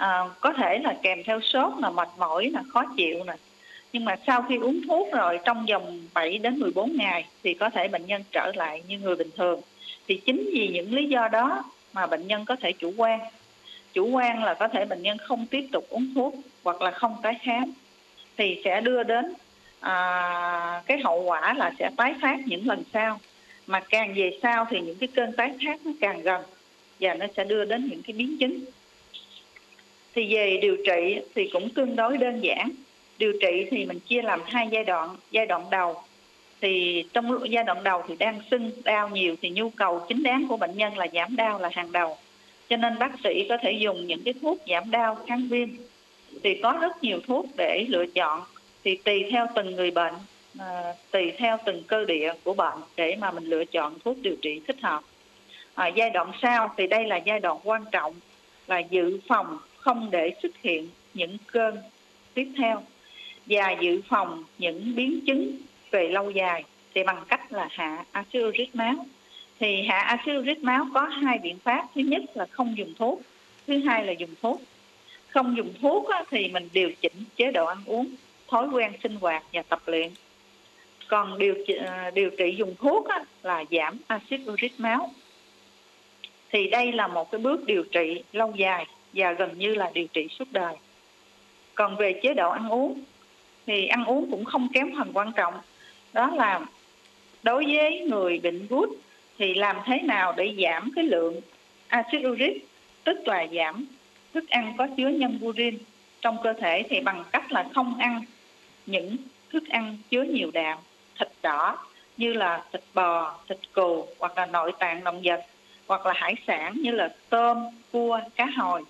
À, 0.00 0.24
có 0.40 0.52
thể 0.52 0.78
là 0.78 0.94
kèm 1.02 1.22
theo 1.24 1.40
sốt 1.40 1.72
là 1.78 1.90
mệt 1.90 2.08
mỏi 2.18 2.50
là 2.52 2.62
khó 2.72 2.84
chịu 2.96 3.24
nè. 3.24 3.32
Nhưng 3.92 4.04
mà 4.04 4.16
sau 4.26 4.42
khi 4.48 4.56
uống 4.56 4.80
thuốc 4.88 5.08
rồi 5.12 5.38
trong 5.44 5.66
vòng 5.66 6.00
7 6.14 6.38
đến 6.38 6.58
14 6.58 6.96
ngày 6.96 7.24
thì 7.42 7.54
có 7.54 7.70
thể 7.70 7.88
bệnh 7.88 8.06
nhân 8.06 8.22
trở 8.32 8.52
lại 8.54 8.82
như 8.88 8.98
người 8.98 9.16
bình 9.16 9.30
thường. 9.36 9.60
Thì 10.08 10.20
chính 10.26 10.50
vì 10.52 10.68
những 10.68 10.94
lý 10.94 11.08
do 11.08 11.28
đó 11.28 11.64
mà 11.92 12.06
bệnh 12.06 12.26
nhân 12.26 12.44
có 12.44 12.56
thể 12.56 12.72
chủ 12.72 12.92
quan. 12.96 13.20
Chủ 13.92 14.08
quan 14.08 14.44
là 14.44 14.54
có 14.54 14.68
thể 14.68 14.84
bệnh 14.84 15.02
nhân 15.02 15.18
không 15.18 15.46
tiếp 15.46 15.66
tục 15.72 15.86
uống 15.88 16.14
thuốc 16.14 16.34
hoặc 16.64 16.82
là 16.82 16.90
không 16.90 17.16
tái 17.22 17.34
khám 17.42 17.72
thì 18.36 18.60
sẽ 18.64 18.80
đưa 18.80 19.02
đến 19.02 19.34
à, 19.80 20.82
cái 20.86 20.98
hậu 21.04 21.22
quả 21.22 21.54
là 21.54 21.72
sẽ 21.78 21.90
tái 21.96 22.14
phát 22.22 22.36
những 22.46 22.68
lần 22.68 22.82
sau 22.92 23.20
mà 23.66 23.80
càng 23.80 24.14
về 24.14 24.38
sau 24.42 24.66
thì 24.70 24.80
những 24.80 24.96
cái 24.96 25.08
cơn 25.14 25.32
tái 25.32 25.50
phát 25.64 25.86
nó 25.86 25.92
càng 26.00 26.22
gần 26.22 26.42
và 27.00 27.14
nó 27.14 27.26
sẽ 27.36 27.44
đưa 27.44 27.64
đến 27.64 27.88
những 27.90 28.02
cái 28.02 28.16
biến 28.16 28.36
chứng 28.40 28.64
thì 30.14 30.34
về 30.34 30.58
điều 30.62 30.76
trị 30.86 31.18
thì 31.34 31.50
cũng 31.52 31.68
tương 31.68 31.96
đối 31.96 32.16
đơn 32.16 32.40
giản. 32.40 32.70
Điều 33.18 33.32
trị 33.40 33.66
thì 33.70 33.86
mình 33.86 34.00
chia 34.00 34.22
làm 34.22 34.40
hai 34.46 34.68
giai 34.70 34.84
đoạn. 34.84 35.16
Giai 35.30 35.46
đoạn 35.46 35.62
đầu 35.70 35.96
thì 36.60 37.04
trong 37.12 37.50
giai 37.50 37.64
đoạn 37.64 37.84
đầu 37.84 38.02
thì 38.08 38.16
đang 38.16 38.40
sưng 38.50 38.70
đau 38.84 39.08
nhiều 39.08 39.36
thì 39.42 39.50
nhu 39.50 39.70
cầu 39.70 40.00
chính 40.08 40.22
đáng 40.22 40.46
của 40.48 40.56
bệnh 40.56 40.76
nhân 40.76 40.98
là 40.98 41.06
giảm 41.12 41.36
đau 41.36 41.58
là 41.58 41.70
hàng 41.72 41.92
đầu. 41.92 42.16
Cho 42.68 42.76
nên 42.76 42.98
bác 42.98 43.12
sĩ 43.24 43.46
có 43.48 43.56
thể 43.62 43.72
dùng 43.72 44.06
những 44.06 44.22
cái 44.24 44.34
thuốc 44.42 44.58
giảm 44.68 44.90
đau 44.90 45.18
kháng 45.26 45.48
viêm. 45.50 45.68
Thì 46.42 46.60
có 46.62 46.78
rất 46.80 47.02
nhiều 47.02 47.20
thuốc 47.26 47.46
để 47.56 47.86
lựa 47.88 48.06
chọn. 48.06 48.42
Thì 48.84 48.96
tùy 48.96 49.24
theo 49.30 49.46
từng 49.54 49.76
người 49.76 49.90
bệnh 49.90 50.14
à, 50.58 50.94
tùy 51.10 51.32
theo 51.38 51.58
từng 51.64 51.82
cơ 51.86 52.04
địa 52.04 52.32
của 52.44 52.54
bệnh 52.54 52.78
để 52.96 53.16
mà 53.20 53.30
mình 53.30 53.44
lựa 53.44 53.64
chọn 53.64 53.98
thuốc 54.04 54.16
điều 54.22 54.36
trị 54.42 54.60
thích 54.66 54.80
hợp. 54.82 55.02
À, 55.74 55.86
giai 55.86 56.10
đoạn 56.10 56.32
sau 56.42 56.74
thì 56.76 56.86
đây 56.86 57.04
là 57.06 57.16
giai 57.16 57.40
đoạn 57.40 57.58
quan 57.64 57.84
trọng 57.92 58.14
là 58.66 58.78
dự 58.78 59.20
phòng 59.28 59.58
không 59.80 60.10
để 60.10 60.34
xuất 60.42 60.52
hiện 60.62 60.88
những 61.14 61.36
cơn 61.52 61.78
tiếp 62.34 62.48
theo 62.56 62.82
và 63.46 63.76
dự 63.80 64.00
phòng 64.08 64.44
những 64.58 64.94
biến 64.96 65.20
chứng 65.26 65.56
về 65.90 66.08
lâu 66.08 66.30
dài. 66.30 66.64
Thì 66.94 67.02
bằng 67.04 67.24
cách 67.28 67.52
là 67.52 67.68
hạ 67.70 68.04
axit 68.12 68.42
uric 68.44 68.74
máu. 68.74 69.06
Thì 69.58 69.82
hạ 69.82 69.98
axit 69.98 70.36
uric 70.40 70.62
máu 70.62 70.86
có 70.94 71.00
hai 71.00 71.38
biện 71.38 71.58
pháp. 71.58 71.86
Thứ 71.94 72.00
nhất 72.00 72.22
là 72.34 72.46
không 72.50 72.78
dùng 72.78 72.94
thuốc. 72.98 73.20
Thứ 73.66 73.78
hai 73.78 74.06
là 74.06 74.12
dùng 74.12 74.34
thuốc. 74.42 74.62
Không 75.28 75.56
dùng 75.56 75.72
thuốc 75.82 76.08
thì 76.30 76.48
mình 76.48 76.68
điều 76.72 76.92
chỉnh 77.00 77.24
chế 77.36 77.52
độ 77.52 77.66
ăn 77.66 77.78
uống 77.86 78.06
thói 78.48 78.68
quen 78.68 78.92
sinh 79.02 79.16
hoạt 79.20 79.42
và 79.52 79.62
tập 79.62 79.82
luyện. 79.86 80.10
Còn 81.08 81.38
điều 81.38 81.54
trị, 81.66 81.74
à, 81.86 82.10
điều 82.14 82.30
trị 82.30 82.54
dùng 82.58 82.74
thuốc 82.78 83.06
là 83.42 83.64
giảm 83.70 83.98
axit 84.06 84.40
uric 84.46 84.80
máu. 84.80 85.10
Thì 86.52 86.70
đây 86.70 86.92
là 86.92 87.06
một 87.06 87.30
cái 87.30 87.40
bước 87.40 87.66
điều 87.66 87.84
trị 87.84 88.22
lâu 88.32 88.52
dài 88.56 88.86
và 89.12 89.32
gần 89.32 89.58
như 89.58 89.74
là 89.74 89.90
điều 89.94 90.06
trị 90.06 90.28
suốt 90.38 90.48
đời. 90.50 90.74
Còn 91.74 91.96
về 91.96 92.20
chế 92.22 92.34
độ 92.34 92.50
ăn 92.50 92.68
uống 92.68 93.00
thì 93.66 93.86
ăn 93.86 94.04
uống 94.04 94.30
cũng 94.30 94.44
không 94.44 94.68
kém 94.72 94.90
phần 94.98 95.10
quan 95.14 95.32
trọng. 95.32 95.54
Đó 96.12 96.30
là 96.34 96.60
đối 97.42 97.64
với 97.64 98.00
người 98.00 98.40
bệnh 98.42 98.66
gút 98.66 98.88
thì 99.38 99.54
làm 99.54 99.76
thế 99.84 100.00
nào 100.00 100.34
để 100.36 100.54
giảm 100.62 100.90
cái 100.96 101.04
lượng 101.04 101.40
axit 101.88 102.26
uric 102.26 102.66
tức 103.04 103.28
là 103.28 103.46
giảm 103.52 103.86
thức 104.34 104.48
ăn 104.48 104.74
có 104.78 104.86
chứa 104.96 105.08
nhân 105.08 105.38
purin 105.42 105.78
trong 106.20 106.36
cơ 106.42 106.52
thể 106.52 106.82
thì 106.88 107.00
bằng 107.00 107.24
cách 107.32 107.52
là 107.52 107.68
không 107.74 107.98
ăn 107.98 108.24
những 108.86 109.16
thức 109.52 109.68
ăn 109.68 109.98
chứa 110.10 110.22
nhiều 110.22 110.50
đạm 110.54 110.78
thịt 111.18 111.28
đỏ 111.42 111.78
như 112.16 112.32
là 112.32 112.64
thịt 112.72 112.82
bò, 112.94 113.38
thịt 113.48 113.58
cừu 113.72 114.06
hoặc 114.18 114.38
là 114.38 114.46
nội 114.46 114.72
tạng 114.78 115.04
động 115.04 115.20
vật 115.24 115.40
hoặc 115.86 116.06
là 116.06 116.12
hải 116.16 116.34
sản 116.46 116.74
như 116.82 116.90
là 116.90 117.14
tôm, 117.28 117.58
cua, 117.92 118.20
cá 118.36 118.46
hồi 118.56 118.84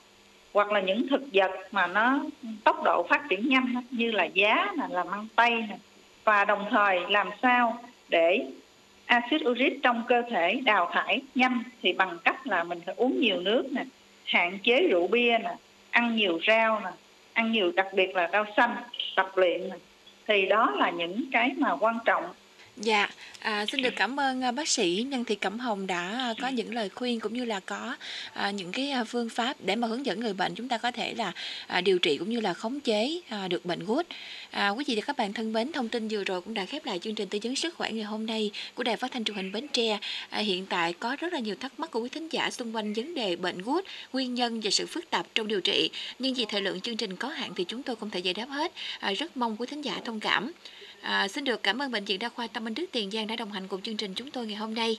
hoặc 0.52 0.72
là 0.72 0.80
những 0.80 1.08
thực 1.08 1.22
vật 1.32 1.50
mà 1.72 1.86
nó 1.86 2.20
tốc 2.64 2.82
độ 2.84 3.06
phát 3.08 3.22
triển 3.28 3.48
nhanh 3.48 3.74
như 3.90 4.10
là 4.10 4.24
giá 4.24 4.72
là 4.88 5.04
măng 5.04 5.26
tây 5.36 5.50
nè, 5.50 5.76
và 6.24 6.44
đồng 6.44 6.64
thời 6.70 7.00
làm 7.08 7.30
sao 7.42 7.78
để 8.08 8.46
axit 9.06 9.42
uric 9.48 9.82
trong 9.82 10.02
cơ 10.08 10.22
thể 10.30 10.60
đào 10.64 10.90
thải 10.92 11.20
nhanh 11.34 11.62
thì 11.82 11.92
bằng 11.92 12.18
cách 12.24 12.46
là 12.46 12.64
mình 12.64 12.80
phải 12.86 12.94
uống 12.98 13.20
nhiều 13.20 13.40
nước 13.40 13.66
nè, 13.72 13.84
hạn 14.24 14.58
chế 14.62 14.88
rượu 14.90 15.08
bia 15.08 15.38
nè, 15.38 15.54
ăn 15.90 16.16
nhiều 16.16 16.38
rau 16.46 16.80
nè, 16.80 16.90
ăn 17.32 17.52
nhiều, 17.52 17.72
đặc 17.76 17.86
biệt 17.92 18.16
là 18.16 18.28
rau 18.32 18.44
xanh 18.56 18.76
tập 19.16 19.30
luyện 19.34 19.68
nè. 19.68 19.76
Thì 20.26 20.46
đó 20.46 20.72
là 20.76 20.90
những 20.90 21.24
cái 21.32 21.50
mà 21.58 21.76
quan 21.80 21.98
trọng 22.04 22.24
Dạ, 22.82 23.08
à, 23.38 23.66
xin 23.66 23.82
được 23.82 23.96
cảm 23.96 24.20
ơn 24.20 24.44
à, 24.44 24.52
bác 24.52 24.68
sĩ 24.68 25.06
Nhân 25.08 25.24
Thị 25.24 25.34
Cẩm 25.34 25.58
Hồng 25.58 25.86
đã 25.86 26.00
à, 26.00 26.34
có 26.40 26.48
những 26.48 26.74
lời 26.74 26.88
khuyên 26.88 27.20
cũng 27.20 27.34
như 27.34 27.44
là 27.44 27.60
có 27.60 27.96
à, 28.32 28.50
những 28.50 28.72
cái 28.72 28.90
à, 28.90 29.04
phương 29.04 29.28
pháp 29.28 29.56
để 29.60 29.76
mà 29.76 29.88
hướng 29.88 30.06
dẫn 30.06 30.20
người 30.20 30.32
bệnh 30.32 30.54
chúng 30.54 30.68
ta 30.68 30.78
có 30.78 30.90
thể 30.90 31.14
là 31.14 31.32
à, 31.66 31.80
điều 31.80 31.98
trị 31.98 32.18
cũng 32.18 32.30
như 32.30 32.40
là 32.40 32.54
khống 32.54 32.80
chế 32.80 33.20
à, 33.28 33.48
được 33.48 33.64
bệnh 33.64 33.84
gút. 33.84 34.06
À, 34.50 34.68
quý 34.68 34.84
vị 34.86 34.94
và 34.94 35.02
các 35.06 35.16
bạn 35.16 35.32
thân 35.32 35.52
mến, 35.52 35.72
thông 35.72 35.88
tin 35.88 36.08
vừa 36.08 36.24
rồi 36.24 36.40
cũng 36.40 36.54
đã 36.54 36.64
khép 36.64 36.86
lại 36.86 36.98
chương 36.98 37.14
trình 37.14 37.28
tư 37.28 37.38
vấn 37.42 37.56
sức 37.56 37.74
khỏe 37.74 37.92
ngày 37.92 38.04
hôm 38.04 38.26
nay 38.26 38.50
của 38.74 38.82
Đài 38.82 38.96
Phát 38.96 39.12
thanh 39.12 39.24
Truyền 39.24 39.36
hình 39.36 39.52
Bến 39.52 39.66
Tre. 39.72 39.98
À, 40.30 40.40
hiện 40.40 40.66
tại 40.66 40.92
có 40.92 41.16
rất 41.20 41.32
là 41.32 41.38
nhiều 41.38 41.54
thắc 41.60 41.80
mắc 41.80 41.90
của 41.90 42.00
quý 42.00 42.08
thính 42.08 42.28
giả 42.28 42.50
xung 42.50 42.76
quanh 42.76 42.92
vấn 42.92 43.14
đề 43.14 43.36
bệnh 43.36 43.62
gút, 43.62 43.84
nguyên 44.12 44.34
nhân 44.34 44.60
và 44.60 44.70
sự 44.70 44.86
phức 44.86 45.10
tạp 45.10 45.26
trong 45.34 45.48
điều 45.48 45.60
trị. 45.60 45.90
Nhưng 46.18 46.34
vì 46.34 46.44
thời 46.48 46.60
lượng 46.60 46.80
chương 46.80 46.96
trình 46.96 47.16
có 47.16 47.28
hạn 47.28 47.52
thì 47.56 47.64
chúng 47.64 47.82
tôi 47.82 47.96
không 47.96 48.10
thể 48.10 48.20
giải 48.20 48.34
đáp 48.34 48.46
hết. 48.48 48.72
À, 49.00 49.12
rất 49.12 49.36
mong 49.36 49.56
quý 49.58 49.66
thính 49.66 49.82
giả 49.82 50.00
thông 50.04 50.20
cảm. 50.20 50.52
À, 51.00 51.28
xin 51.28 51.44
được 51.44 51.62
cảm 51.62 51.82
ơn 51.82 51.90
Bệnh 51.90 52.04
viện 52.04 52.18
Đa 52.18 52.28
khoa 52.28 52.46
Tâm 52.46 52.64
Minh 52.64 52.74
Đức 52.74 52.84
Tiền 52.92 53.10
Giang 53.10 53.26
đã 53.26 53.36
đồng 53.36 53.52
hành 53.52 53.68
cùng 53.68 53.82
chương 53.82 53.96
trình 53.96 54.14
chúng 54.14 54.30
tôi 54.30 54.46
ngày 54.46 54.56
hôm 54.56 54.74
nay. 54.74 54.96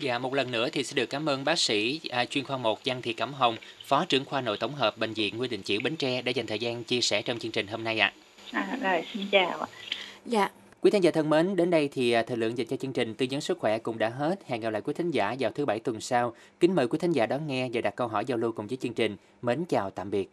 Dạ, 0.00 0.18
một 0.18 0.34
lần 0.34 0.50
nữa 0.50 0.68
thì 0.72 0.84
xin 0.84 0.96
được 0.96 1.10
cảm 1.10 1.28
ơn 1.28 1.44
bác 1.44 1.58
sĩ 1.58 2.00
à, 2.10 2.24
chuyên 2.24 2.44
khoa 2.44 2.56
1 2.56 2.80
Giang 2.84 3.02
Thị 3.02 3.12
Cẩm 3.12 3.32
Hồng, 3.32 3.56
Phó 3.84 4.04
trưởng 4.04 4.24
khoa 4.24 4.40
nội 4.40 4.56
tổng 4.60 4.74
hợp 4.74 4.98
Bệnh 4.98 5.12
viện 5.12 5.38
Nguyễn 5.38 5.50
Đình 5.50 5.62
Chiểu 5.62 5.80
Bến 5.84 5.96
Tre 5.96 6.22
đã 6.22 6.30
dành 6.30 6.46
thời 6.46 6.58
gian 6.58 6.84
chia 6.84 7.00
sẻ 7.00 7.22
trong 7.22 7.38
chương 7.38 7.52
trình 7.52 7.66
hôm 7.66 7.84
nay 7.84 7.98
ạ. 7.98 8.12
à, 8.52 8.78
rồi 8.82 9.04
xin 9.14 9.26
chào 9.30 9.60
ạ 9.60 9.66
Dạ, 10.26 10.48
Quý 10.80 10.90
thính 10.90 11.04
giả 11.04 11.10
thân 11.10 11.30
mến, 11.30 11.56
đến 11.56 11.70
đây 11.70 11.88
thì 11.92 12.12
à, 12.12 12.22
thời 12.22 12.36
lượng 12.36 12.58
dành 12.58 12.66
cho 12.66 12.76
chương 12.76 12.92
trình 12.92 13.14
tư 13.14 13.26
vấn 13.30 13.40
sức 13.40 13.58
khỏe 13.58 13.78
cũng 13.78 13.98
đã 13.98 14.08
hết. 14.08 14.40
Hẹn 14.46 14.60
gặp 14.60 14.70
lại 14.70 14.82
quý 14.82 14.94
thính 14.94 15.10
giả 15.10 15.36
vào 15.38 15.50
thứ 15.50 15.66
bảy 15.66 15.80
tuần 15.80 16.00
sau. 16.00 16.34
Kính 16.60 16.74
mời 16.74 16.88
quý 16.88 16.98
thính 16.98 17.12
giả 17.12 17.26
đón 17.26 17.46
nghe 17.46 17.68
và 17.72 17.80
đặt 17.80 17.96
câu 17.96 18.08
hỏi 18.08 18.24
giao 18.24 18.38
lưu 18.38 18.52
cùng 18.52 18.66
với 18.66 18.76
chương 18.76 18.94
trình. 18.94 19.16
Mến 19.42 19.64
chào 19.64 19.90
tạm 19.90 20.10
biệt. 20.10 20.30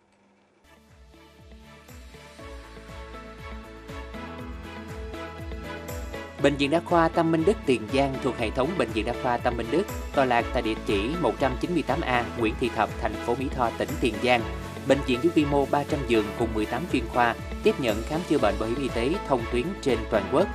Bệnh 6.44 6.56
viện 6.56 6.70
Đa 6.70 6.80
khoa 6.86 7.08
Tâm 7.08 7.32
Minh 7.32 7.44
Đức 7.46 7.58
Tiền 7.66 7.82
Giang 7.94 8.14
thuộc 8.24 8.38
hệ 8.38 8.50
thống 8.50 8.70
Bệnh 8.78 8.90
viện 8.90 9.06
Đa 9.06 9.14
khoa 9.24 9.38
Tâm 9.38 9.58
Minh 9.58 9.68
Đức, 9.72 9.84
tọa 10.16 10.26
lạc 10.26 10.46
tại 10.54 10.62
địa 10.62 10.76
chỉ 10.86 11.10
198A 11.22 12.24
Nguyễn 12.38 12.54
Thị 12.60 12.70
Thập, 12.76 12.90
thành 13.02 13.14
phố 13.14 13.36
Mỹ 13.40 13.48
Tho, 13.56 13.70
tỉnh 13.78 13.90
Tiền 14.02 14.14
Giang. 14.24 14.42
Bệnh 14.88 14.98
viện 15.06 15.20
với 15.22 15.32
quy 15.36 15.46
mô 15.46 15.66
300 15.66 16.00
giường 16.08 16.26
cùng 16.40 16.54
18 16.54 16.84
chuyên 16.94 17.04
khoa, 17.08 17.36
tiếp 17.64 17.80
nhận 17.80 18.04
khám 18.04 18.20
chữa 18.30 18.38
bệnh 18.38 18.56
bảo 18.60 18.70
hiểm 18.70 18.82
y 18.82 18.88
tế 18.88 19.12
thông 19.28 19.42
tuyến 19.52 19.64
trên 19.82 19.98
toàn 20.12 20.24
quốc. 20.32 20.48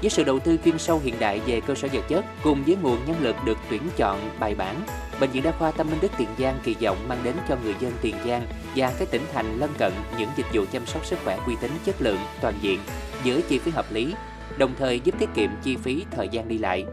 Với 0.00 0.10
sự 0.10 0.24
đầu 0.24 0.38
tư 0.38 0.58
chuyên 0.64 0.78
sâu 0.78 1.00
hiện 1.04 1.14
đại 1.18 1.40
về 1.46 1.60
cơ 1.60 1.74
sở 1.74 1.88
vật 1.92 2.04
chất 2.08 2.24
cùng 2.42 2.64
với 2.64 2.76
nguồn 2.82 2.98
nhân 3.06 3.16
lực 3.20 3.36
được 3.44 3.58
tuyển 3.70 3.82
chọn 3.96 4.30
bài 4.40 4.54
bản, 4.54 4.76
Bệnh 5.20 5.30
viện 5.30 5.42
Đa 5.42 5.52
khoa 5.52 5.70
Tâm 5.70 5.90
Minh 5.90 5.98
Đức 6.02 6.12
Tiền 6.18 6.28
Giang 6.38 6.58
kỳ 6.64 6.76
vọng 6.82 6.96
mang 7.08 7.18
đến 7.22 7.34
cho 7.48 7.56
người 7.64 7.74
dân 7.80 7.92
Tiền 8.02 8.14
Giang 8.26 8.46
và 8.76 8.92
các 8.98 9.10
tỉnh 9.10 9.22
thành 9.34 9.58
lân 9.58 9.70
cận 9.78 9.92
những 10.18 10.30
dịch 10.36 10.46
vụ 10.52 10.64
chăm 10.72 10.86
sóc 10.86 11.06
sức 11.06 11.18
khỏe 11.24 11.38
uy 11.46 11.54
tín 11.60 11.70
chất 11.84 12.02
lượng 12.02 12.18
toàn 12.40 12.54
diện 12.60 12.80
với 13.24 13.42
chi 13.48 13.58
phí 13.58 13.70
hợp 13.70 13.92
lý, 13.92 14.14
đồng 14.58 14.74
thời 14.78 15.00
giúp 15.00 15.14
tiết 15.18 15.28
kiệm 15.34 15.50
chi 15.62 15.76
phí 15.76 16.04
thời 16.10 16.28
gian 16.28 16.48
đi 16.48 16.58
lại. 16.58 16.84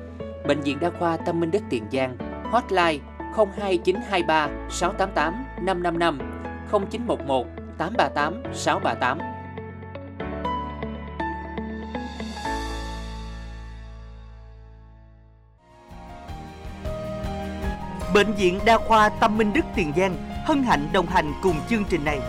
Bệnh 0.47 0.61
viện 0.61 0.79
Đa 0.79 0.89
khoa 0.99 1.17
Tâm 1.17 1.39
Minh 1.39 1.51
Đức 1.51 1.63
Tiền 1.69 1.83
Giang, 1.91 2.17
hotline 2.51 2.99
02923 3.35 4.49
688 4.69 5.45
555 5.61 6.19
0911 6.71 7.47
838 7.77 8.43
638. 8.53 9.19
Bệnh 18.13 18.33
viện 18.33 18.59
Đa 18.65 18.77
khoa 18.77 19.09
Tâm 19.09 19.37
Minh 19.37 19.53
Đức 19.53 19.65
Tiền 19.75 19.93
Giang 19.97 20.15
hân 20.45 20.63
hạnh 20.63 20.87
đồng 20.93 21.05
hành 21.05 21.33
cùng 21.41 21.55
chương 21.69 21.83
trình 21.89 22.05
này. 22.05 22.19